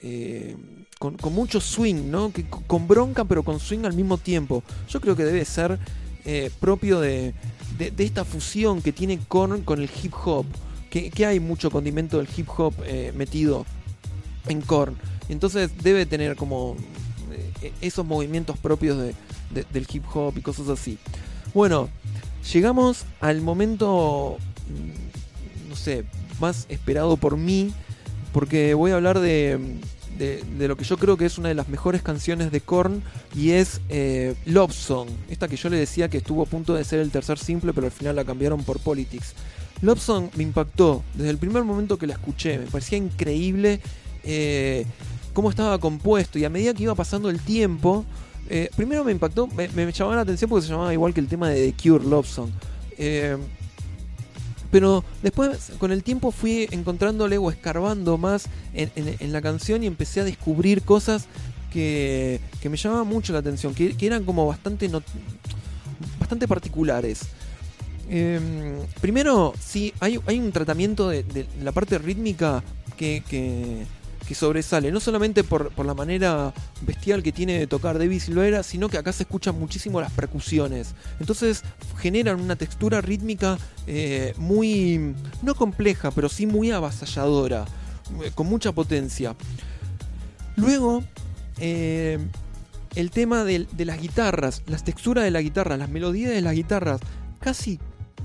[0.00, 0.56] eh,
[1.00, 2.30] con, con mucho swing, ¿no?
[2.30, 4.62] Que, con bronca pero con swing al mismo tiempo.
[4.88, 5.78] Yo creo que debe ser
[6.26, 7.32] eh, propio de,
[7.78, 10.44] de- esta fusión que tiene Korn con el hip hop,
[10.90, 13.64] que, que hay mucho condimento del hip hop eh, metido
[14.46, 14.94] en Korn.
[15.30, 16.76] Entonces debe tener como
[17.62, 19.14] eh, esos movimientos propios de-
[19.72, 20.98] del hip hop y cosas así.
[21.54, 21.88] Bueno,
[22.52, 24.36] llegamos al momento,
[24.68, 26.04] mm, no sé,
[26.40, 27.72] más esperado por mí,
[28.34, 29.58] porque voy a hablar de,
[30.28, 33.02] de- lo que yo creo que es una de las mejores canciones de Korn
[33.34, 36.84] y es eh, Love Song, esta que yo le decía que estuvo a punto de
[36.84, 39.34] ser el tercer simple, pero al final la cambiaron por Politics.
[39.82, 43.80] Love Song me impactó desde el primer momento que la escuché, me parecía increíble
[44.24, 44.84] eh,
[45.32, 48.04] cómo estaba compuesto y a medida que iba pasando el tiempo,
[48.50, 51.28] eh, primero me impactó, me, me llamaba la atención porque se llamaba igual que el
[51.28, 52.50] tema de The Cure Love Song.
[54.70, 60.20] Pero después, con el tiempo, fui encontrándole o escarbando más en, la canción y empecé
[60.20, 61.26] a descubrir cosas
[61.72, 65.04] que, que me llamaban mucho la atención, que, que eran como bastante, not-
[66.18, 67.22] bastante particulares.
[68.08, 68.40] Eh,
[69.00, 72.62] primero, sí, hay, hay un tratamiento de, de la parte rítmica
[72.96, 73.86] que, que-
[74.34, 76.52] sobresale, no solamente por, por la manera
[76.82, 80.94] bestial que tiene de tocar David Silvera, sino que acá se escuchan muchísimo las percusiones.
[81.20, 81.62] Entonces
[81.98, 87.64] generan una textura rítmica eh, muy, no compleja, pero sí muy avasalladora,
[88.24, 89.34] eh, con mucha potencia.
[90.56, 91.02] Luego,
[91.58, 92.18] eh,
[92.94, 96.54] el tema del- de, las guitarras, las texturas de la guitarra, las melodías de las
[96.54, 97.00] guitarras,
[97.40, 97.78] casi,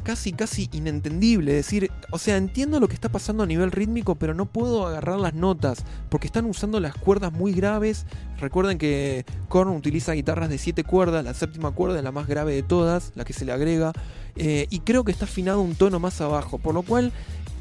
[0.06, 1.60] casi, casi inentendible.
[1.60, 4.88] Es decir, o sea, entiendo lo que está pasando a nivel rítmico, pero no puedo
[4.88, 8.06] agarrar las notas, porque están usando las cuerdas muy graves.
[8.40, 12.54] Recuerden que Korn utiliza guitarras de 7 cuerdas, la séptima cuerda es la más grave
[12.54, 13.92] de todas, la que se le agrega,
[14.36, 17.12] eh, y creo que está afinado un tono más abajo, por lo cual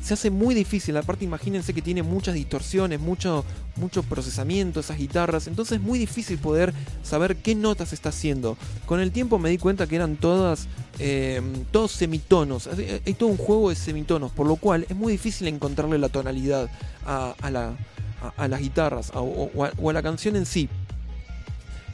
[0.05, 0.97] se hace muy difícil.
[0.99, 3.43] Aparte, imagínense que tiene muchas distorsiones, mucho,
[3.77, 5.47] mucho procesamiento esas guitarras.
[5.47, 8.59] Entonces es muy difícil poder saber qué notas está haciendo.
[8.85, 11.41] Con el tiempo me di cuenta que eran todas, eh,
[11.73, 12.67] todos semitonos.
[12.67, 16.11] Hay hay todo un juego de semitonos, por lo cual es muy difícil encontrarle la
[16.11, 16.69] tonalidad
[17.07, 17.75] a, la-
[18.37, 20.69] a- las guitarras o, o a la canción en sí.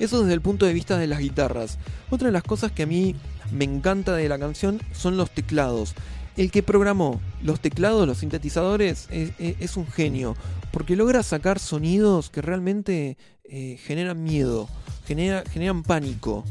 [0.01, 1.79] Eso desde el punto de vista de las guitarras.
[2.11, 3.15] Otra de las cosas que a mí
[3.53, 5.95] me encanta de la canción son los teclados.
[6.37, 10.37] El que programó los teclados, los sintetizadores, es, un genio,
[10.73, 14.69] porque logra sacar sonidos que realmente eh, generan miedo,
[15.07, 16.45] genera- generan pánico,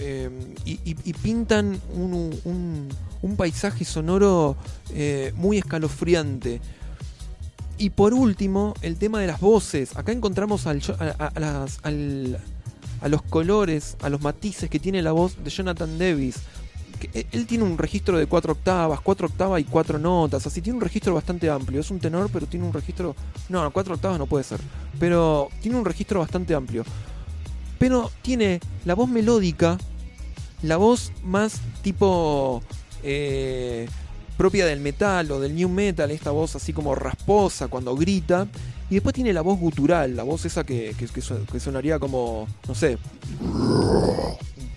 [0.00, 0.30] eh,
[0.64, 2.88] y, pintan un,
[3.36, 4.56] paisaje sonoro
[4.90, 6.60] eh, muy escalofriante.
[7.78, 9.96] Y por último, el tema de las voces.
[9.96, 10.92] Acá encontramos a los
[13.28, 16.36] colores, a los matices que tiene la voz de Jonathan Davis.
[17.14, 20.76] E- él tiene un registro de cuatro octavas, cuatro octavas y cuatro notas, así tiene
[20.78, 21.80] un registro bastante amplio.
[21.80, 23.14] Es un tenor, pero tiene un registro.
[23.48, 24.60] No, cuatro octavas no puede ser.
[24.98, 26.84] Pero tiene un registro bastante amplio.
[27.78, 29.78] Pero tiene la voz melódica,
[30.62, 32.62] la voz más tipo.
[33.02, 33.88] eh,
[34.36, 38.46] propia del metal o del new metal, esta voz así como rasposa cuando grita.
[38.88, 42.98] Y después tiene la voz gutural, la voz esa que, que sonaría como, no sé,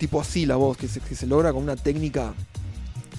[0.02, 2.34] tipo así la voz, que se, que se logra con una técnica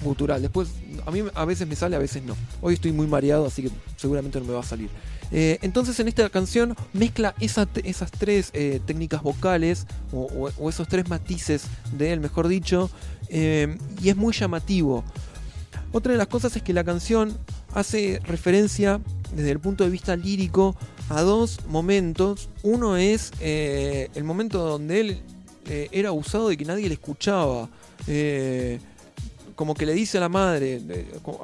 [0.03, 0.41] gutural.
[0.41, 0.67] Después,
[1.05, 2.35] a mí a veces me sale, a veces no.
[2.61, 4.89] Hoy estoy muy mareado, así que seguramente no me va a salir.
[5.31, 11.07] Eh, entonces en esta canción mezcla esa esas tres eh, técnicas vocales o, esos tres
[11.07, 11.63] matices
[11.97, 12.89] de él, mejor dicho,
[13.29, 15.05] eh, y es muy llamativo.
[15.93, 17.37] Otra de las cosas es que la canción
[17.73, 18.99] hace referencia
[19.33, 20.75] desde el punto de vista lírico
[21.07, 22.49] a dos momentos.
[22.61, 25.21] Uno es el momento donde él
[25.67, 27.69] eh, era abusado de que nadie le escuchaba.
[28.07, 28.79] Eh,
[29.55, 30.81] como que le dice a la madre,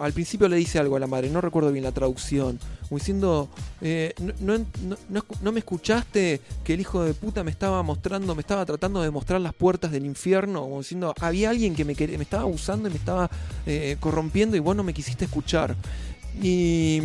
[0.01, 2.57] al principio le dice algo a la madre, no recuerdo bien la traducción,
[2.87, 3.49] como diciendo,
[3.81, 4.57] eh, no,
[5.09, 9.11] no- me escuchaste que el hijo de puta me estaba mostrando, me estaba tratando de
[9.11, 12.91] mostrar las puertas del infierno, como diciendo, había alguien que me, me estaba abusando y
[12.91, 13.29] me estaba
[13.99, 15.75] corrompiendo y vos no me quisiste escuchar.
[16.41, 16.99] Y,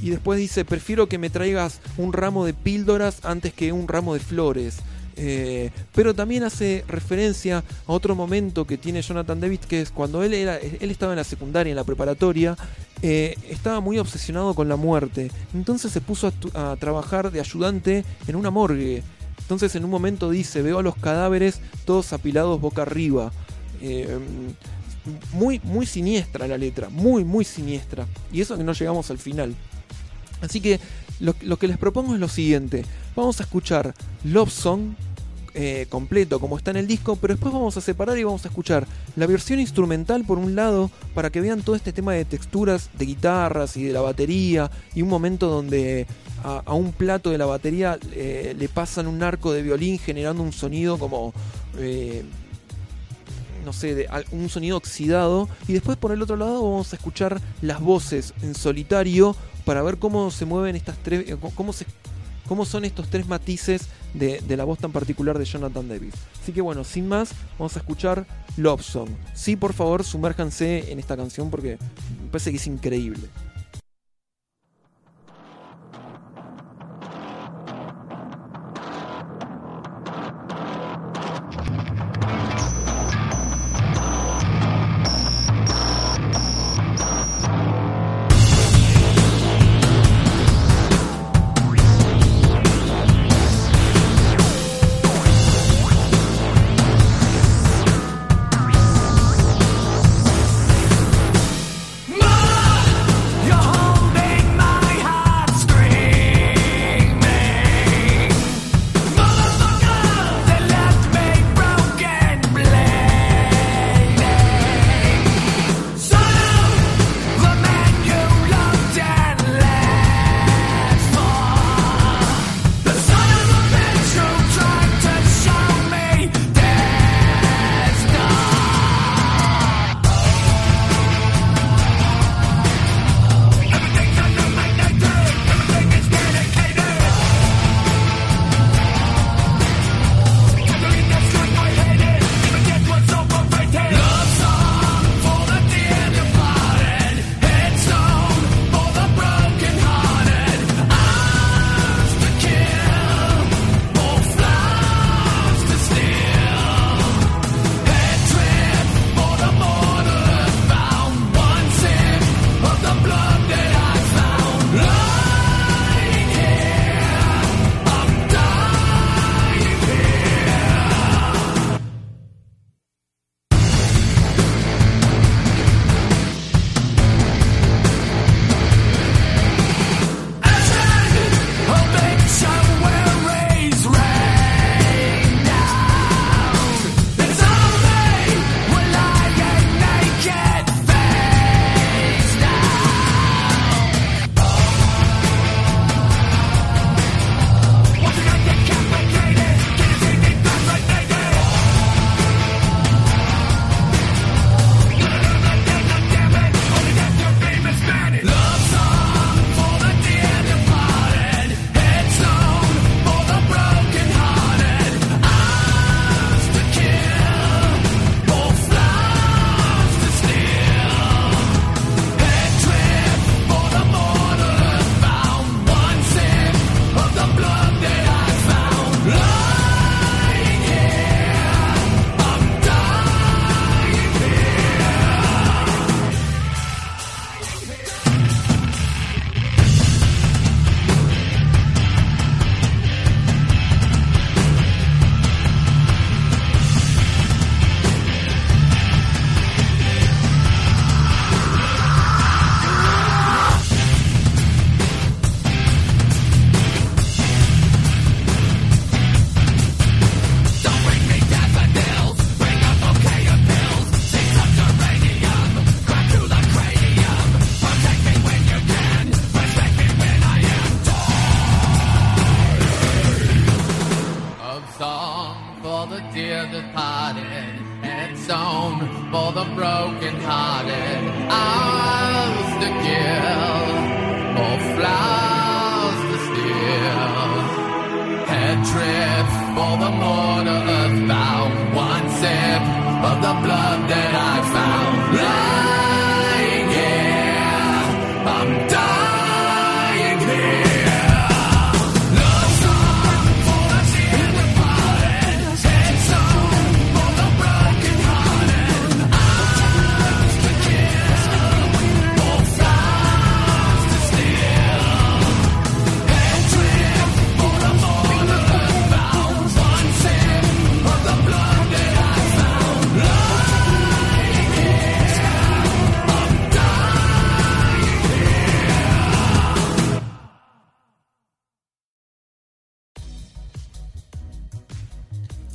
[0.00, 4.14] y después dice, prefiero que me traigas un ramo de píldoras antes que un ramo
[4.14, 4.78] de flores.
[5.16, 10.22] Eh, pero también hace referencia a otro momento que tiene Jonathan Davis, que es cuando
[10.22, 12.56] él, era, él estaba en la secundaria, en la preparatoria,
[13.02, 15.30] eh, estaba muy obsesionado con la muerte.
[15.54, 19.02] Entonces se puso a trabajar de ayudante en una morgue.
[19.40, 23.32] Entonces en un momento dice, veo a los cadáveres todos apilados boca arriba.
[23.80, 24.18] Eh,
[25.32, 28.06] muy, muy siniestra la letra, muy, muy siniestra.
[28.32, 29.54] Y eso que no llegamos al final.
[30.40, 30.80] Así que
[31.22, 32.84] lo, que les propongo es lo siguiente.
[33.14, 33.94] Vamos a escuchar
[34.24, 34.94] Love Song
[35.54, 38.48] eh, completo como está en el disco, pero después vamos a separar y vamos a
[38.48, 42.90] escuchar la versión instrumental por un lado para que vean todo este tema de texturas
[42.98, 46.06] de guitarras y de la batería y un momento donde
[46.42, 50.42] a, a un plato de la batería eh, le pasan un arco de violín generando
[50.42, 51.32] un sonido como...
[51.78, 52.24] eh,
[53.64, 55.48] no sé, de un sonido oxidado.
[55.68, 59.98] Y después por el otro lado vamos a escuchar las voces en solitario para ver
[59.98, 61.86] cómo se mueven estas tres, eh, cómo, se,
[62.48, 66.14] cómo son estos tres matices de, de la voz tan particular de Jonathan Davis.
[66.42, 69.10] Así que bueno, sin más, vamos a escuchar Love Song.
[69.34, 71.78] Sí, por favor, sumérjanse en esta canción porque
[72.22, 73.28] me parece que es increíble.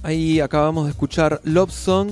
[0.08, 2.12] Ahí acabamos de escuchar Love Song.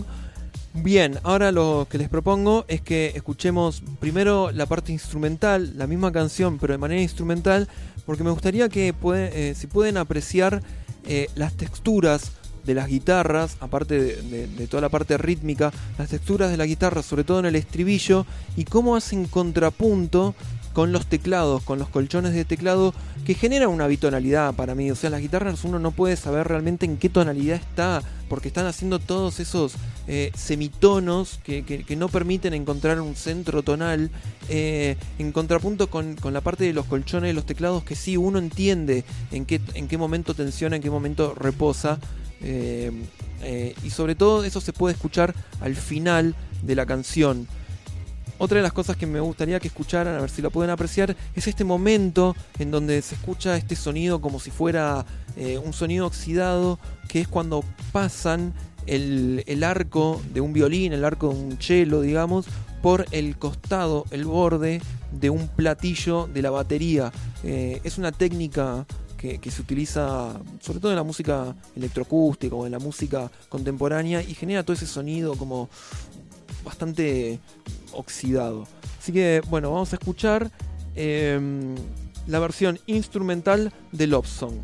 [0.73, 6.11] Bien, ahora lo que les propongo es que escuchemos primero la parte instrumental, la misma
[6.11, 7.69] canción, pero de manera instrumental,
[8.05, 10.61] porque me gustaría que puede- eh, si pueden apreciar
[11.07, 12.33] eh, las texturas
[12.65, 16.65] de las guitarras, aparte de, de- de toda la parte rítmica, las texturas de la
[16.65, 18.25] guitarra, sobre todo en el estribillo,
[18.57, 20.35] y cómo hacen contrapunto
[20.75, 22.93] con los teclados, con los colchones de teclado,
[23.25, 24.91] que generan una bitonalidad para mí.
[24.91, 28.65] O sea, las guitarras uno no puede saber realmente en qué tonalidad está, porque están
[28.67, 29.75] haciendo todos esos
[30.07, 34.11] eh, semitonos que, que- no permiten encontrar un centro tonal,
[34.49, 38.17] eh, en contrapunto con, con la parte de los colchones de los teclados, que sí,
[38.17, 41.99] uno entiende en qué, en qué momento tensiona, en qué momento reposa.
[42.41, 42.91] eh,
[43.83, 47.47] y sobre todo eso se puede escuchar al final de la canción.
[48.37, 51.15] Otra de las cosas que me gustaría que escucharan, a ver si lo pueden apreciar,
[51.35, 55.05] es este momento en donde se escucha este sonido como si fuera
[55.37, 56.77] eh, un sonido oxidado,
[57.07, 57.63] que es cuando
[57.93, 58.53] pasan
[58.87, 62.45] el, el arco de un violín, el arco de un cello, digamos,
[62.81, 64.81] por el costado, el borde
[65.11, 67.11] de un platillo de la batería.
[67.43, 68.85] Eh, es una técnica
[69.17, 74.21] que, que se utiliza sobre todo en la música electroacústica o en la música contemporánea
[74.21, 75.69] y genera todo ese sonido como
[76.65, 77.39] bastante
[77.93, 78.67] oxidado.
[78.99, 80.51] Así que bueno, vamos a escuchar
[80.95, 81.75] em,
[82.27, 84.55] la versión instrumental de Love Song.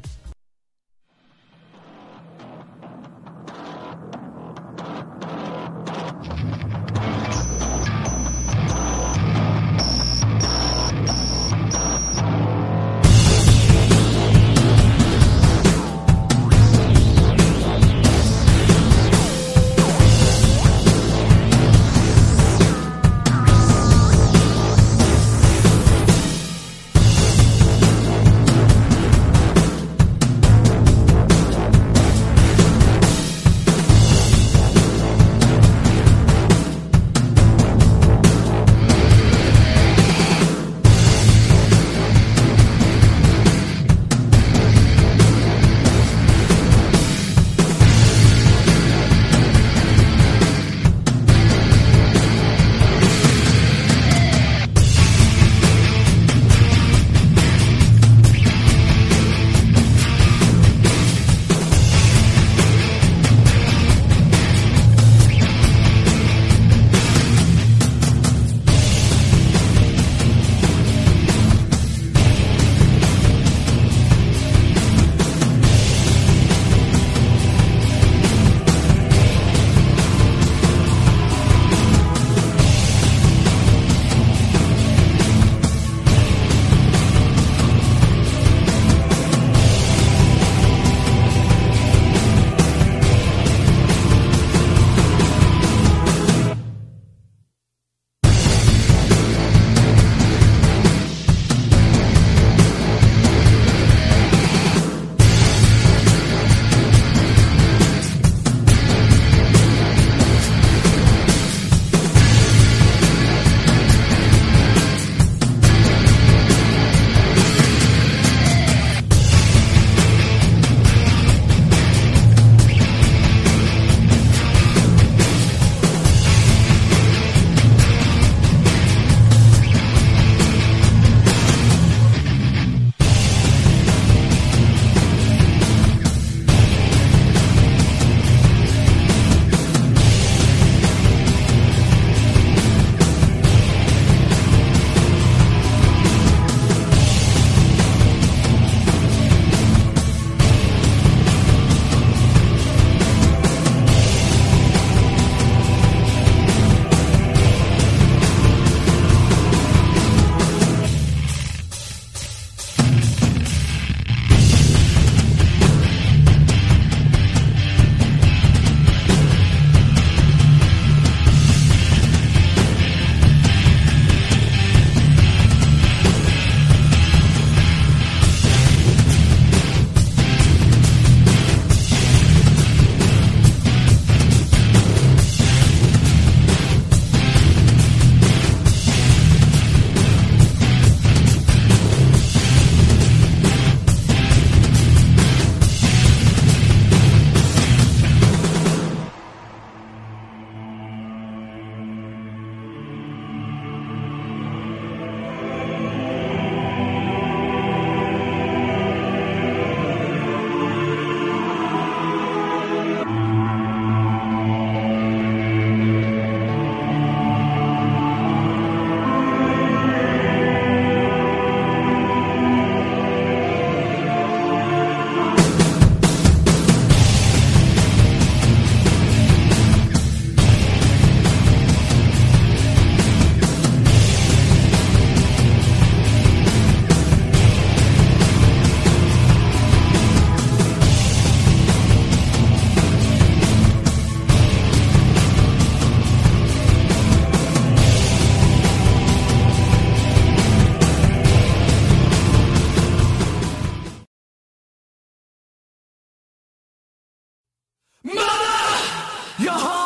[259.53, 259.80] Oh.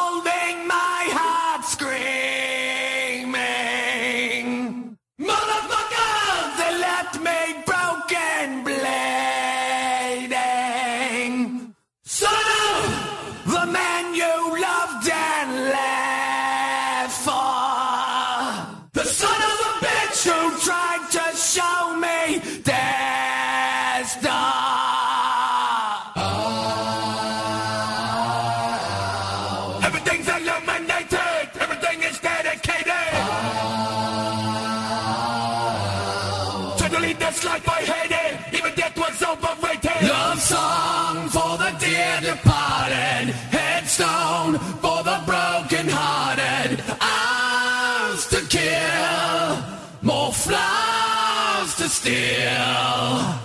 [43.98, 46.84] Headstone for the broken hearted.
[47.00, 49.64] Ours to kill.
[50.02, 53.40] More flowers to steal.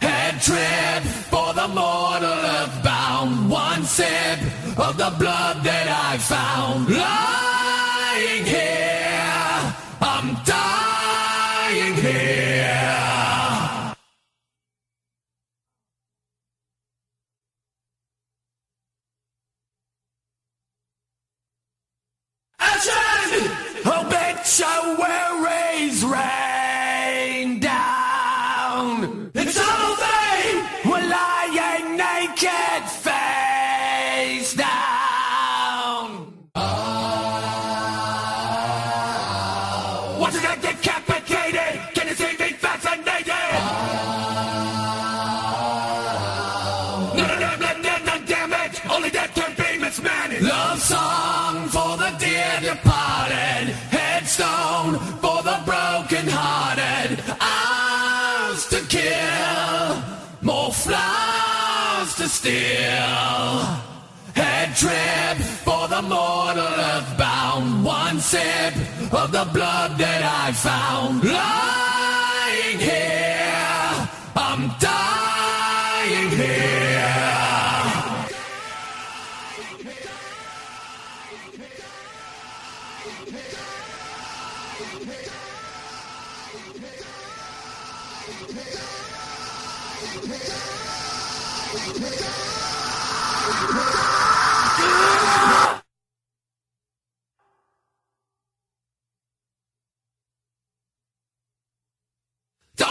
[0.00, 3.48] Head trip for the mortal earthbound.
[3.48, 4.40] One sip
[4.76, 6.88] of the blood that I found.
[6.88, 7.51] Lying
[22.74, 23.42] Action!
[23.84, 29.30] Obituaries oh, rain down.
[29.34, 30.38] It's all they
[30.88, 36.32] were lying naked face down.
[36.54, 36.60] Ah.
[40.18, 41.74] Watching them decapitated.
[41.94, 43.34] Can you see me fascinated?
[43.34, 43.38] Ah.
[47.16, 48.76] None of them left in the damage.
[48.90, 50.42] Only death can be mismanaged.
[50.42, 51.31] Love song
[62.42, 63.46] steal.
[64.34, 65.36] Head trip
[65.66, 67.84] for the mortal earthbound.
[67.84, 68.74] One sip
[69.12, 71.22] of the blood that I found.
[71.22, 76.81] Lying here, I'm dying here.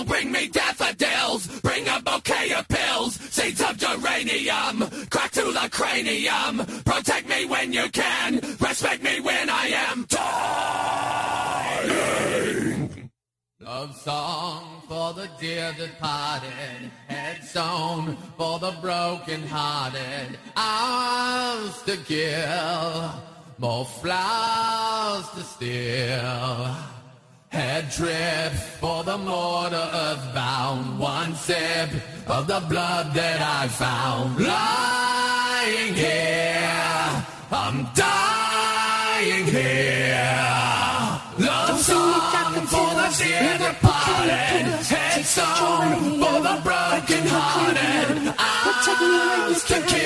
[0.06, 6.66] Bring me daffodils, bring a bouquet of pills, seeds of geranium, crack to the cranium.
[6.84, 11.52] Protect me when you can, respect me when I am dying.
[13.60, 23.14] Love song for the dear departed, headstone for the broken hearted, ours to kill,
[23.60, 26.76] more flowers to steal.
[27.52, 30.98] Head trip for the mortar earthbound.
[30.98, 31.90] One sip
[32.26, 34.40] of the blood that I found.
[34.40, 40.42] Lying here, I'm dying here.
[41.40, 44.66] Love song for the dear departed.
[44.88, 48.34] Headstone for the broken hearted.
[48.40, 50.01] Eyes to kill.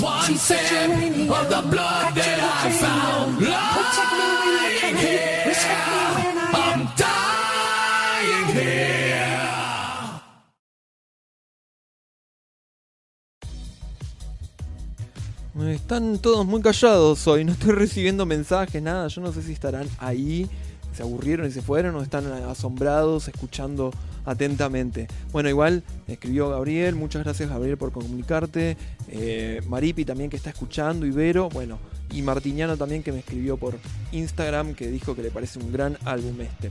[0.00, 0.56] One sip
[1.28, 3.40] of the blood that I found.
[3.42, 5.40] Lying here.
[15.90, 19.08] Están todos muy callados hoy, no estoy recibiendo mensajes, nada.
[19.08, 20.48] Yo no sé si estarán ahí,
[21.00, 23.90] se aburrieron y se fueron o están asombrados escuchando
[24.26, 25.08] atentamente.
[25.32, 28.76] Bueno, igual escribió Gabriel, muchas gracias Gabriel por comunicarte.
[29.08, 31.78] Eh, Maripi también que está escuchando, Ibero, bueno,
[32.12, 33.78] y Martiniano también que me escribió por
[34.12, 36.70] Instagram que dijo que le parece un gran álbum este.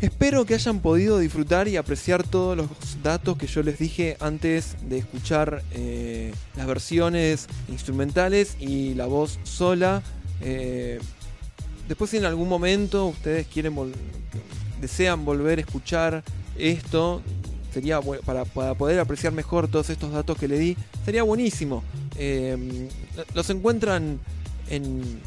[0.00, 2.68] Espero que hayan podido disfrutar y apreciar todos los
[3.02, 9.38] datos que yo les dije antes de escuchar eh, las versiones instrumentales y la voz
[9.42, 10.02] sola.
[10.40, 10.98] Eh,
[11.88, 13.74] después si en algún momento ustedes quieren
[14.80, 16.24] desean volver a escuchar
[16.58, 17.22] esto,
[17.72, 21.82] sería para, para poder apreciar mejor todos estos datos que le di, sería buenísimo.
[22.16, 22.88] Eh,
[23.34, 24.18] los encuentran
[24.68, 25.20] en,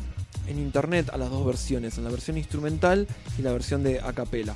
[0.47, 3.07] en internet a las dos versiones, en la versión instrumental
[3.37, 4.55] y la versión de a capela.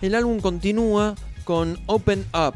[0.00, 1.14] El álbum continúa
[1.44, 2.54] con Open Up,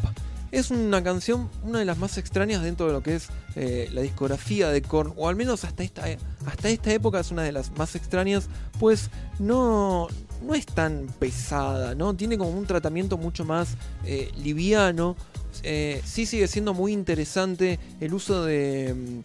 [0.53, 4.03] Es una canción, una de las más extrañas dentro de lo que es eh, la
[4.03, 6.05] discografía de Korn, o al menos hasta esta,
[6.47, 8.49] hasta esta época es una de las más extrañas,
[8.79, 9.09] pues
[9.39, 10.09] no,
[10.43, 12.15] no es tan pesada, ¿no?
[12.15, 15.17] Tiene como un tratamiento mucho más eh, liviano.
[15.63, 19.21] Eh, sí sigue siendo muy interesante el uso de, mm,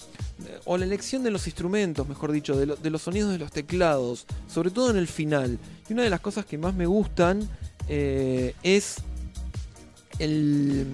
[0.64, 3.52] o la elección de los instrumentos, mejor dicho, de, lo- de los sonidos de los
[3.52, 5.60] teclados, sobre todo en el final.
[5.90, 7.50] Y una de las cosas que más me gustan
[7.90, 8.96] es
[10.20, 10.86] el,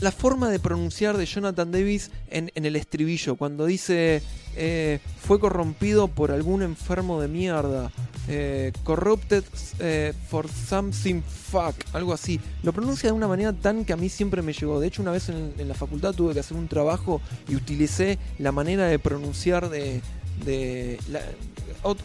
[0.00, 4.22] la forma de pronunciar de Jonathan Davis en, el estribillo, cuando dice
[4.56, 7.92] eh, fue corrompido por algún enfermo de mierda,
[8.28, 9.44] eh, corrupted
[9.78, 12.40] eh, for something fuck, algo así.
[12.62, 14.80] Lo pronuncia de una manera tan que a mí siempre me llegó.
[14.80, 18.52] De hecho, una vez en, la facultad tuve que hacer un trabajo y utilicé la
[18.52, 20.00] manera de pronunciar de...
[20.44, 20.98] de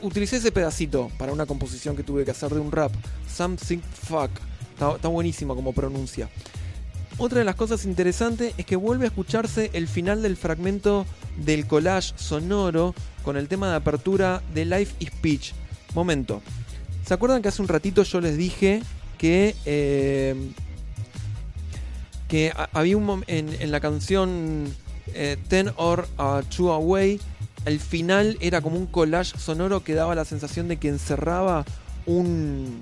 [0.01, 2.91] utilicé ese pedacito para una composición que tuve que hacer de un rap.
[3.33, 4.29] Something fuck.
[4.73, 6.29] Está, está buenísima como pronuncia.
[7.23, 11.05] Otra de las cosas interesantes es que vuelve a escucharse el final del fragmento
[11.37, 15.53] del collage sonoro con el tema de apertura de Life is Speech.
[15.93, 16.41] Momento.
[17.05, 18.81] ¿Se acuerdan que hace un ratito yo les dije
[19.19, 20.35] que, eh,
[22.27, 24.73] que ha- había un en, en la canción
[25.13, 26.07] eh, Ten or
[26.55, 27.19] Two Away,
[27.65, 31.65] el final era como un collage sonoro que daba la sensación de que encerraba
[32.07, 32.79] un,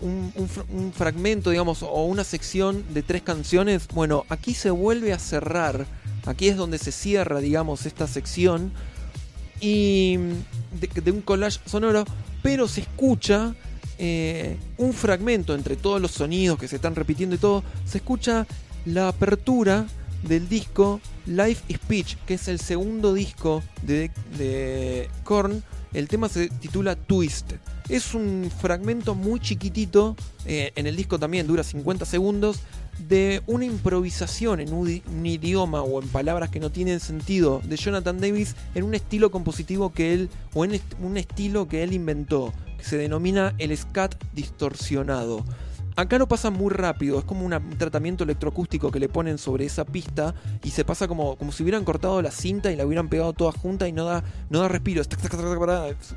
[0.00, 4.70] un, un fra- un fragmento, digamos, o una sección de tres canciones, bueno, aquí se
[4.70, 5.86] vuelve a cerrar.
[6.26, 8.72] Aquí es donde se cierra, digamos, esta sección.
[9.60, 10.16] Y
[10.94, 12.04] de, un collage sonoro,
[12.42, 13.54] pero se escucha
[13.98, 17.62] eh, un fragmento entre todos los sonidos que se están repitiendo y todo.
[17.84, 18.46] Se escucha
[18.86, 19.86] la apertura
[20.22, 25.62] del disco Life is Speech, que es el segundo disco de, de Korn.
[25.92, 27.52] El tema se titula Twist.
[27.90, 30.14] Es un fragmento muy chiquitito,
[30.46, 32.60] eh, en el disco también dura 50 segundos,
[33.08, 38.20] de una improvisación en un, idioma o en palabras que no tienen sentido de Jonathan
[38.20, 42.84] Davis en un estilo compositivo que él, o en un estilo que él inventó, que
[42.84, 45.44] se denomina el scat distorsionado.
[45.96, 49.84] Acá lo pasa muy rápido, es como un tratamiento electroacústico que le ponen sobre esa
[49.84, 53.32] pista y se pasa como, como si hubieran cortado la cinta y la hubieran pegado
[53.32, 55.02] toda junta y no da, no da respiro.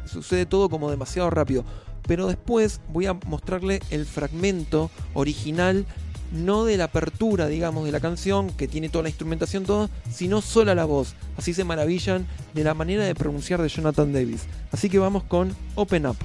[0.06, 1.66] Sucede todo como demasiado rápido.
[2.08, 5.86] Pero después voy a mostrarle el fragmento original,
[6.32, 10.42] no de la apertura, digamos, de la canción, que tiene toda la instrumentación, todo, sino
[10.42, 11.16] sola la voz.
[11.38, 14.46] Así se maravillan de la manera de pronunciar de Jonathan Davis.
[14.72, 16.18] Así que vamos con Open Up.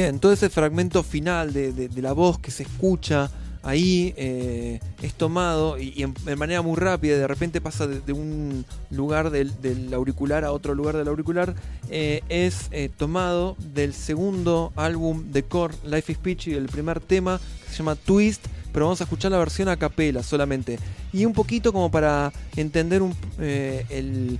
[0.00, 3.32] Bien, todo ese fragmento final de, la voz que se escucha
[3.64, 8.64] ahí eh, es tomado y, y de manera muy rápida, de repente pasa de, un
[8.92, 11.56] lugar del, auricular a otro lugar del auricular,
[11.90, 17.40] eh, es eh, tomado del segundo álbum de Core, Life is Peachy, el primer tema
[17.66, 20.78] que se llama Twist, pero vamos a escuchar la versión a capela solamente.
[21.12, 23.02] Y un poquito como para entender
[23.40, 24.38] el-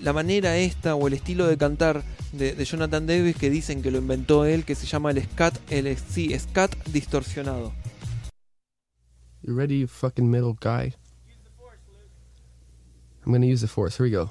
[0.00, 3.90] la manera esta o el estilo de cantar de, de Jonathan Davis que dicen que
[3.90, 7.72] lo inventó él, que se llama el scat, el sí, scat distorsionado.
[9.42, 10.94] You ready, you fucking middle guy?
[13.24, 13.96] I'm gonna use the force.
[13.96, 14.30] Here we go.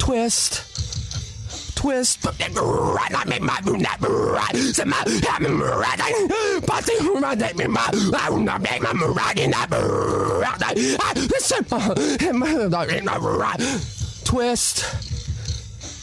[0.00, 0.64] twist.
[1.76, 2.22] Twist.
[14.24, 14.84] Twist.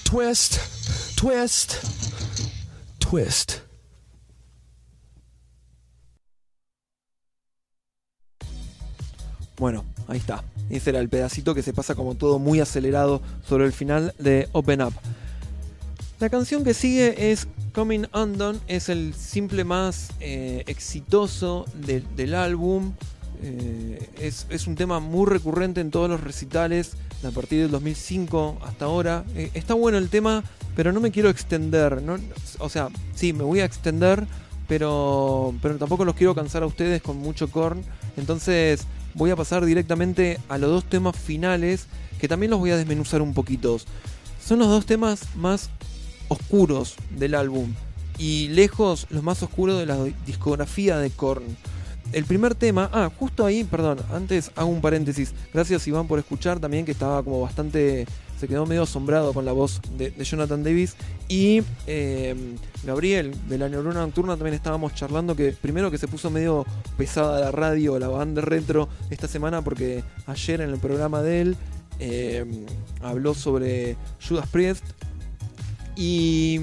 [0.05, 1.17] Twist.
[1.17, 1.81] Twist.
[2.99, 3.61] Twist.
[9.57, 10.43] Bueno, ahí está.
[10.69, 14.47] Ese era el pedacito que se pasa como todo muy acelerado sobre el final de
[14.51, 14.93] Open Up.
[16.19, 22.93] La canción que sigue es Coming Undone, es el simple más eh, exitoso del- álbum.
[23.43, 26.93] Eh, es, es un tema muy recurrente en todos los recitales
[27.23, 29.25] a partir del 2005 hasta ahora.
[29.35, 30.43] Eh, está bueno el tema,
[30.75, 32.01] pero no me quiero extender.
[32.01, 32.17] ¿no?
[32.57, 34.25] O sea, sí, me voy a extender,
[34.67, 37.83] pero, pero tampoco los quiero cansar a ustedes con mucho corn.
[38.17, 38.85] Entonces
[39.17, 41.87] voy a pasar directamente a los dos temas finales,
[42.19, 43.77] que también los voy a desmenuzar un poquito.
[44.43, 45.69] Son los dos temas más
[46.29, 47.73] oscuros del álbum
[48.17, 51.43] y lejos los más oscuros de la discografía de Korn.
[52.13, 55.33] El primer tema, ah, justo ahí, perdón, antes hago un paréntesis.
[55.53, 58.05] Gracias Iván por escuchar también, que estaba como bastante,
[58.39, 60.95] se quedó medio asombrado con la voz de, Jonathan Davis.
[61.27, 62.35] Y eh,
[62.83, 66.65] Gabriel, de la Neurona Nocturna, también estábamos charlando que primero que se puso medio
[66.97, 71.57] pesada la radio, la banda retro esta semana, porque ayer en el programa de él
[71.99, 72.45] eh,
[73.01, 74.83] habló sobre Judas Priest
[75.95, 76.59] y,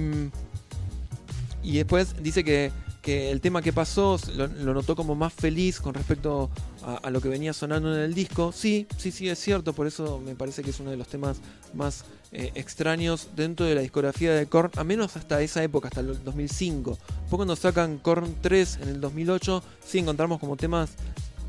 [1.62, 2.70] y después dice que,
[3.02, 6.51] que el tema que pasó lo, lo notó como más feliz con respecto
[6.85, 8.52] a, lo que venía sonando en el disco.
[8.52, 11.39] Sí, sí, sí, es cierto, por eso me parece que es uno de los temas
[11.73, 16.01] más eh, extraños dentro de la discografía de Korn, a menos hasta esa época, hasta
[16.01, 16.90] el 2005.
[16.90, 20.90] Después cuando sacan Korn 3 en el 2008, sí encontramos como temas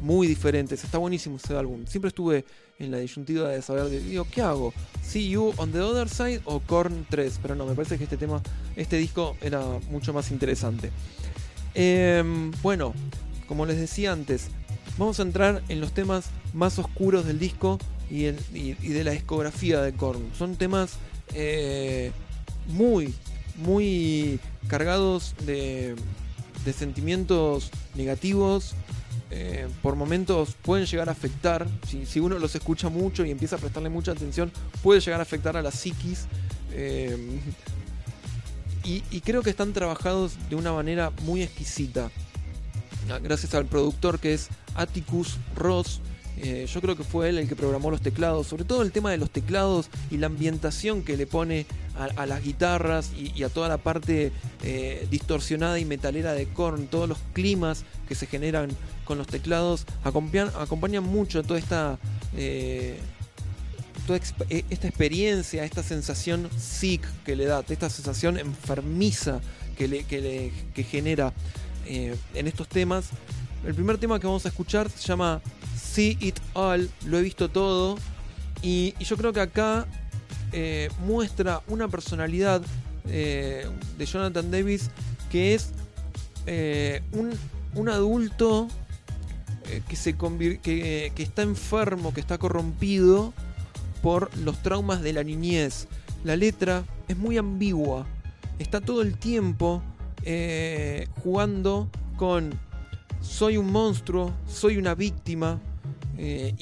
[0.02, 0.84] muy diferentes.
[0.84, 1.86] Está buenísimo ese álbum.
[1.86, 2.46] Siempre estuve
[2.80, 4.74] en la disyuntiva de saber, de, digo, ¿qué hago?
[5.02, 7.40] ¿See You on the Other Side o Korn 3?
[7.42, 8.42] Pero no, me parece que este tema,
[8.76, 10.92] este disco era mucho más interesante.
[11.74, 12.94] Em, bueno,
[13.48, 14.50] como les decía antes,
[14.98, 19.94] vamos a entrar en los temas más oscuros del disco y, de la discografía de
[19.94, 20.30] Korn.
[20.38, 20.94] Son temas
[21.34, 22.12] eh,
[22.68, 23.14] muy,
[23.58, 25.96] muy cargados de,
[26.78, 28.74] sentimientos negativos.
[29.32, 33.60] eh, por momentos pueden llegar a afectar, si, uno los escucha mucho y empieza a
[33.60, 34.52] prestarle mucha atención,
[34.84, 36.26] puede llegar a afectar a la psiquis.
[36.72, 37.40] eh,
[38.84, 42.12] y creo que están trabajados de una manera muy exquisita.
[43.22, 46.02] Gracias al productor que es Atticus Ross.
[46.38, 49.10] Eh, yo creo que fue él el que programó los teclados, sobre todo el tema
[49.12, 51.66] de los teclados y la ambientación que le pone
[51.98, 54.34] a, las guitarras y, a toda la parte
[54.64, 58.70] eh, distorsionada y metalera de Korn, todos los climas que se generan
[59.06, 62.00] con los teclados, acompañan, mucho toda esta,
[62.36, 63.00] eh,
[64.06, 64.20] toda
[64.50, 69.40] esta experiencia, esta sensación sick que le da, esta sensación enfermiza
[69.78, 71.34] que, le- que genera
[71.86, 73.10] eh, en estos temas.
[73.66, 75.42] El primer tema que vamos a escuchar se llama
[75.76, 77.98] See It All, lo he visto todo.
[78.62, 79.86] Y, yo creo que acá
[80.52, 82.62] eh, muestra una personalidad
[83.08, 83.68] eh,
[83.98, 84.90] de Jonathan Davis
[85.30, 85.72] que es
[87.12, 87.32] un,
[87.74, 88.68] un adulto
[89.88, 93.34] que, se que, que está enfermo, que está corrompido
[94.04, 95.88] por los traumas de la niñez.
[96.24, 98.06] La letra es muy ambigua.
[98.60, 99.82] Está todo el tiempo
[100.26, 102.60] eh, jugando con
[103.22, 105.60] soy un monstruo, soy una víctima.
[106.18, 106.54] eh,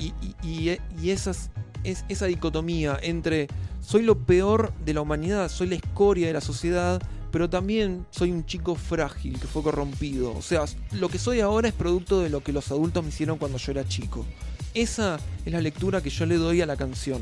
[0.44, 1.50] y esas,
[1.84, 3.48] es, esa dicotomía entre
[3.82, 8.32] soy lo peor de la humanidad, soy la escoria de la sociedad, pero también soy
[8.32, 10.34] un chico frágil que fue corrompido.
[10.34, 13.38] O sea, lo que soy ahora es producto de lo que los adultos me hicieron
[13.38, 14.26] cuando yo era chico.
[14.74, 17.22] Esa es la lectura que yo le doy a la canción.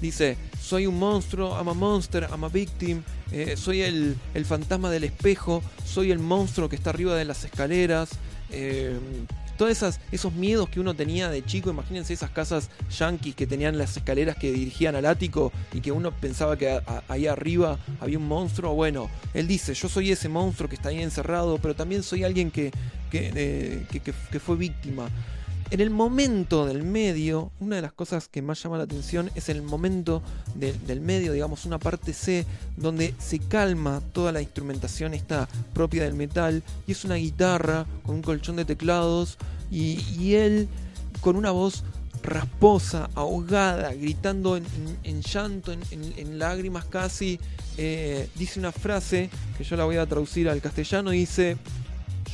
[0.00, 3.02] Dice, soy un monstruo, I'm a monster, I'm victim,
[3.32, 7.44] eh, soy el, el fantasma del espejo, soy el monstruo que está arriba de las
[7.44, 8.10] escaleras.
[8.50, 8.98] eh,
[9.58, 13.76] todos esas, esos miedos que uno tenía de chico, imagínense esas casas yanquis que tenían
[13.76, 18.28] las escaleras que dirigían al ático y que uno pensaba que ahí arriba había un
[18.28, 18.72] monstruo.
[18.74, 22.52] Bueno, él dice, yo soy ese monstruo que está ahí encerrado, pero también soy alguien
[22.52, 22.70] que,
[23.10, 25.08] que, eh, que- que- que fue víctima.
[25.70, 29.50] En el momento del medio, una de las cosas que más llama la atención es
[29.50, 30.22] el momento
[30.54, 32.46] del- medio, digamos, una parte C,
[32.78, 38.14] donde se calma toda la instrumentación esta propia del metal, y es una guitarra con
[38.16, 39.36] un colchón de teclados,
[39.70, 40.68] y, y él
[41.20, 41.84] con una voz
[42.22, 47.38] rasposa, ahogada, gritando en, llanto, en, lágrimas casi,
[47.76, 49.28] eh, dice una frase
[49.58, 51.58] que yo la voy a traducir al castellano, dice,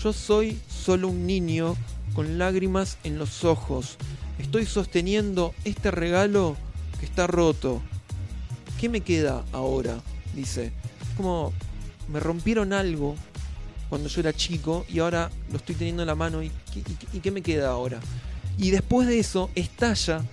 [0.01, 1.77] yo soy solo un niño
[2.15, 3.97] con lágrimas en los ojos.
[4.39, 6.57] Estoy sosteniendo este regalo
[6.99, 7.83] que está roto.
[8.81, 9.99] ¿Qué me queda ahora?
[10.35, 10.73] Dice.
[11.17, 11.53] Como
[12.09, 13.15] me rompieron algo
[13.89, 16.83] cuando yo era chico y ahora lo estoy teniendo en la mano y ¿qué, y
[16.83, 18.01] qué- y qué me queda ahora?
[18.59, 20.25] Y después de eso estalla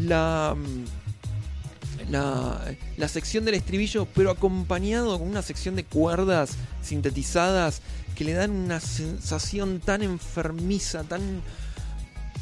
[0.00, 0.84] la, mm,
[2.10, 7.82] la, sección del estribillo, pero acompañado con una sección de cuerdas sintetizadas
[8.14, 11.42] que le dan una sensación tan enfermiza, tan,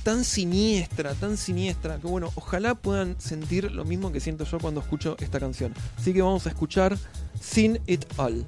[0.03, 4.81] tan siniestra, tan siniestra, que bueno, ojalá puedan sentir lo mismo que siento yo cuando
[4.81, 5.75] escucho esta canción.
[5.99, 6.97] Así que vamos a escuchar
[7.41, 8.47] Sin It All.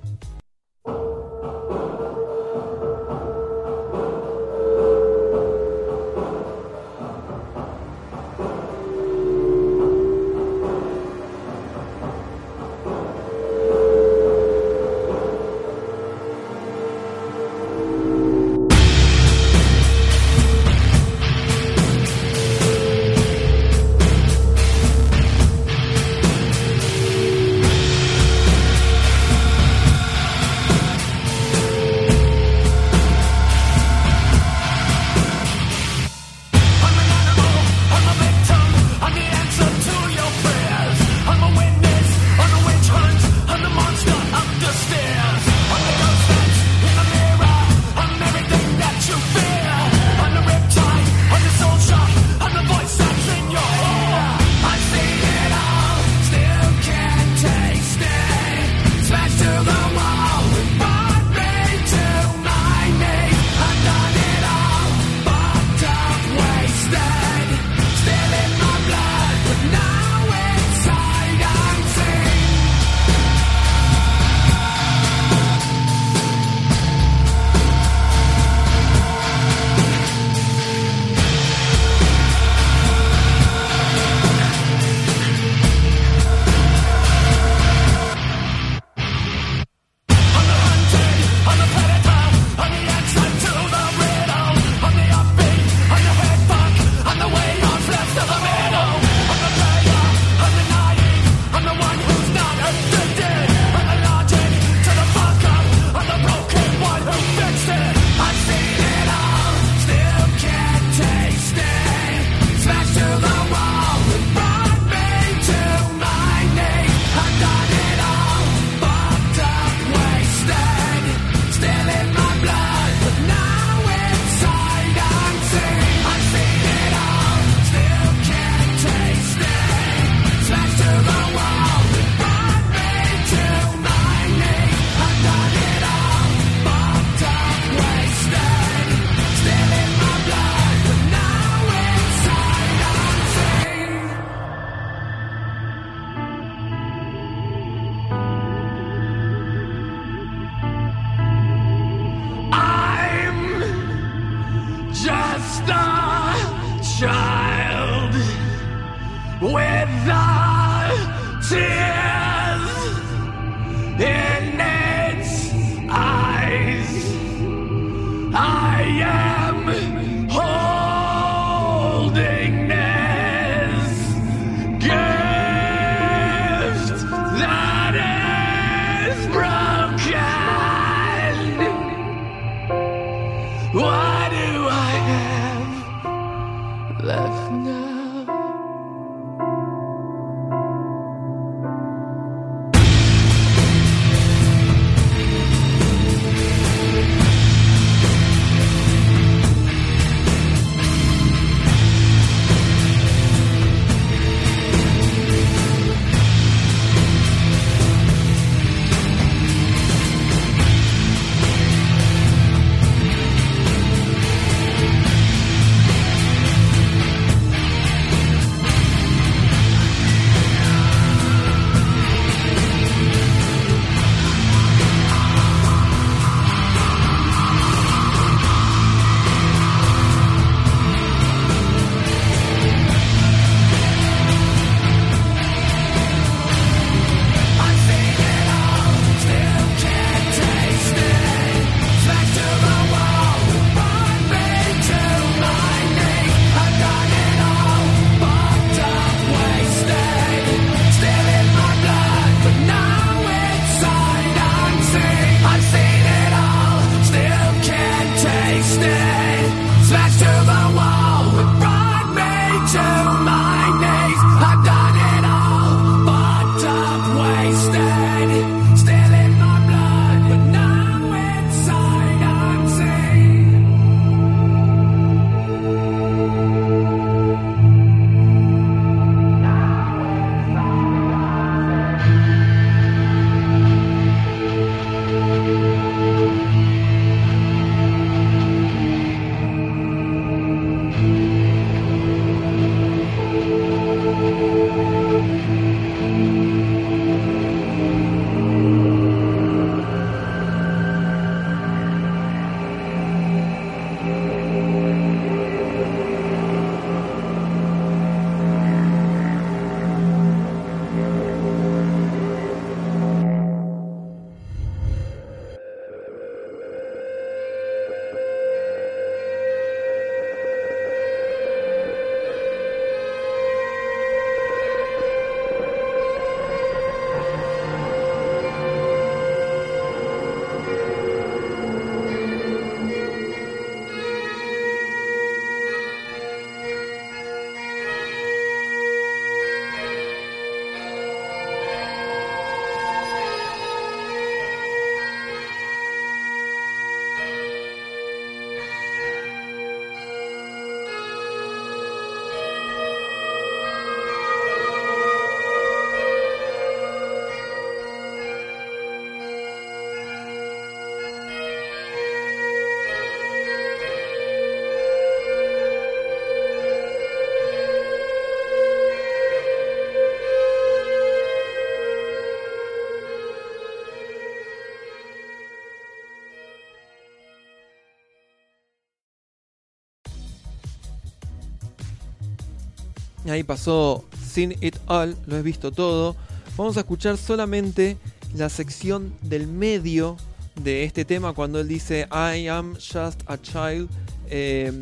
[383.28, 386.14] Ahí pasó Sin It All, lo he visto todo.
[386.56, 387.96] Vamos a escuchar solamente
[388.34, 390.16] la sección del medio
[390.62, 393.90] de este tema cuando él dice I am just a child,
[394.28, 394.72] eh,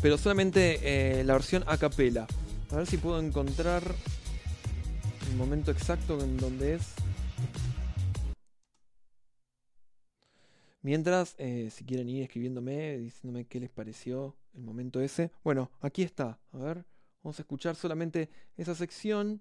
[0.00, 2.26] pero solamente eh, la versión a capela.
[2.70, 3.82] A ver si puedo encontrar
[5.28, 6.94] el momento exacto en donde es.
[10.82, 15.32] Mientras, eh, si quieren ir escribiéndome, diciéndome qué les pareció el momento ese.
[15.42, 16.38] Bueno, aquí está.
[16.52, 16.84] A ver,
[17.22, 19.40] vamos a escuchar solamente esa sección.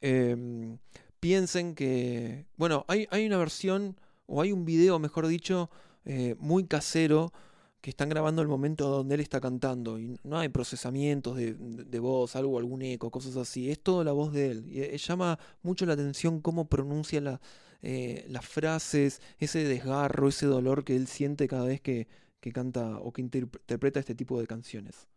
[0.00, 0.78] Em,
[1.20, 3.96] piensen que, bueno, hay, hay una versión,
[4.26, 5.70] o hay un video, mejor dicho,
[6.04, 7.32] eh, muy casero,
[7.80, 9.98] que están grabando el momento donde él está cantando.
[9.98, 13.70] Y no hay procesamientos de, voz, algo, algún eco, cosas así.
[13.70, 14.66] Es toda la voz de él.
[14.68, 17.40] Y eh, llama mucho la atención cómo pronuncia
[17.82, 22.06] eh, las frases, ese desgarro, ese dolor que él siente cada vez que,
[22.40, 25.08] que canta o que interp- interpreta este tipo de canciones.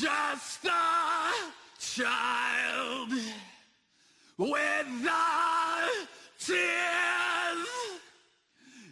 [0.00, 0.70] Just a
[1.78, 3.12] child
[4.36, 6.06] with the
[6.40, 7.68] tears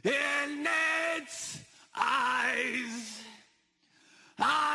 [0.05, 0.67] in
[1.19, 1.59] its
[1.97, 3.23] eyes.
[4.39, 4.72] I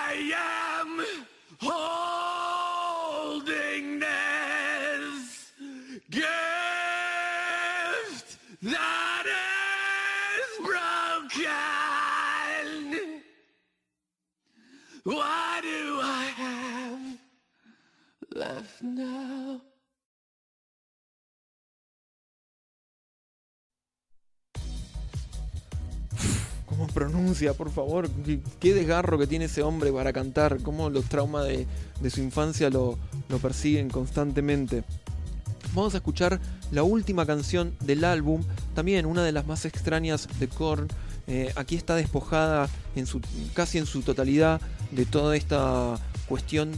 [18.82, 19.62] now?
[26.66, 28.10] ¿Cómo pronuncia, por favor?
[28.60, 30.62] ¿Qué, desgarro que tiene ese hombre para cantar.
[30.62, 31.66] Cómo los traumas de,
[32.02, 32.98] de su infancia lo,
[33.30, 34.84] lo persiguen constantemente.
[35.74, 36.40] Vamos a escuchar
[36.72, 38.44] la última canción del álbum,
[38.76, 40.88] también una de las más extrañas de Korn.
[41.28, 43.22] Eh, aquí está despojada en su,
[43.54, 46.72] casi en su totalidad de toda esta cuestión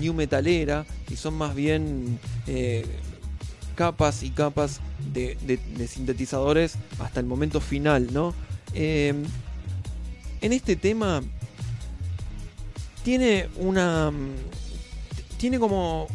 [0.00, 2.86] new metalera y son más bien eh,
[3.74, 4.80] capas y capas
[5.12, 5.36] de,
[5.88, 8.34] sintetizadores hasta el momento final, ¿no?
[8.74, 9.14] Eh,
[10.40, 11.22] en este tema
[13.02, 14.12] tiene una
[15.38, 16.08] tiene como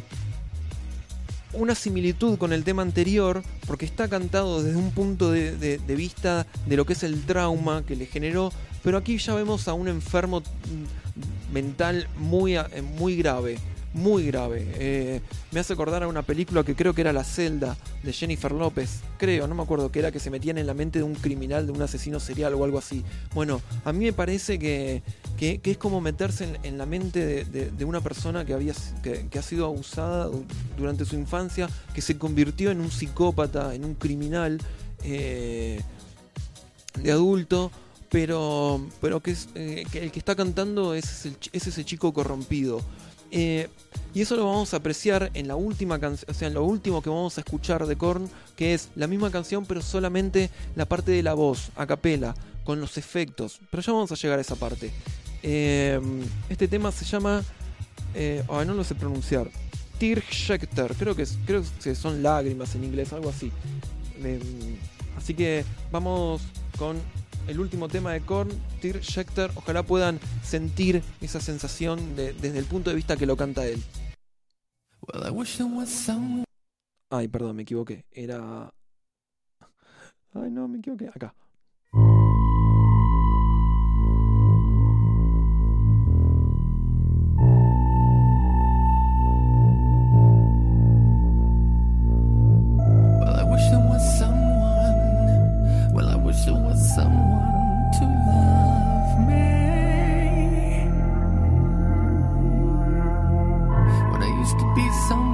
[1.54, 6.78] una similitud con el tema anterior porque está cantado desde un punto de vista de
[6.78, 8.52] lo que es el trauma que le generó,
[8.84, 10.42] pero aquí ya vemos a un enfermo
[11.52, 13.58] mental muy, eh, muy grave,
[13.94, 14.66] muy grave.
[14.76, 15.22] Eh,
[15.52, 19.02] me hace acordar a una película que creo que era La Celda de Jennifer López,
[19.18, 21.66] creo, no me acuerdo que era que se metían en la mente de un criminal,
[21.66, 23.04] de un asesino serial o algo así.
[23.34, 25.04] Bueno, a mí me parece que,
[25.38, 29.44] que, es como meterse en, la mente de, una persona que, había, que, que ha
[29.44, 30.46] sido abusada du-
[30.78, 34.60] durante su infancia, que se convirtió en un psicópata, en un criminal
[35.04, 35.82] eh,
[36.96, 37.72] de adulto,
[38.12, 42.82] pero, pero que, es, eh, el que está cantando es, es ese chico corrompido.
[43.32, 43.70] Eh,
[44.14, 47.02] y eso lo vamos a apreciar en la última canción, o sea, en lo último
[47.02, 51.12] que vamos a escuchar de Korn, que es la misma canción, pero solamente la parte
[51.12, 52.36] de la voz, a capela,
[52.66, 53.60] con los efectos.
[53.72, 54.92] Pero ya vamos a llegar a esa parte.
[55.44, 56.00] Eh,
[56.50, 57.44] este tema se llama.
[58.14, 59.50] Eh, no lo sé pronunciar.
[59.98, 63.52] Tearjerker, creo que, creo que son lágrimas en inglés, algo así.
[64.24, 64.40] Eh,
[65.18, 66.42] así que vamos
[66.78, 66.98] con
[67.48, 68.50] el último tema de Korn,
[68.82, 69.52] Tearjerker.
[69.56, 73.82] Ojalá puedan sentir esa sensación de- desde el punto de vista que lo canta él.
[75.02, 76.46] Well, I wish there was someone.
[77.10, 78.06] Ay, perdón, me equivoqué.
[78.12, 78.72] Era.
[80.34, 81.08] Ay, no, me equivoqué.
[81.10, 81.34] Acá.
[92.02, 94.04] Well, I wish there was
[104.60, 105.31] to be someone,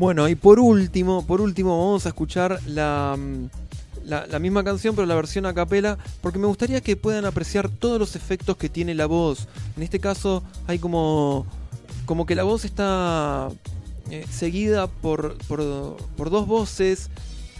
[0.00, 3.50] Bueno, y por último, por último vamos a escuchar la, mm,
[4.06, 7.68] la, la misma canción, pero la versión a capela, porque me gustaría que puedan apreciar
[7.68, 9.46] todos los efectos que tiene la voz.
[9.76, 11.44] En este caso hay como,
[12.06, 13.50] como que la voz está
[14.10, 17.10] eh, seguida por, por, por dos voces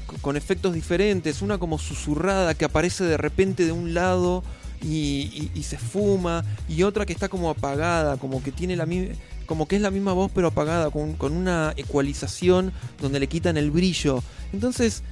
[0.06, 4.42] co- con efectos diferentes, una como susurrada que aparece de repente de un lado
[4.82, 4.88] y,
[5.34, 9.14] y- y se fuma, y otra que está como apagada, como que tiene la misma
[9.50, 12.72] como que es la misma voz pero apagada, con, con una ecualización
[13.02, 14.22] donde le quitan el brillo.
[14.52, 15.02] Entonces,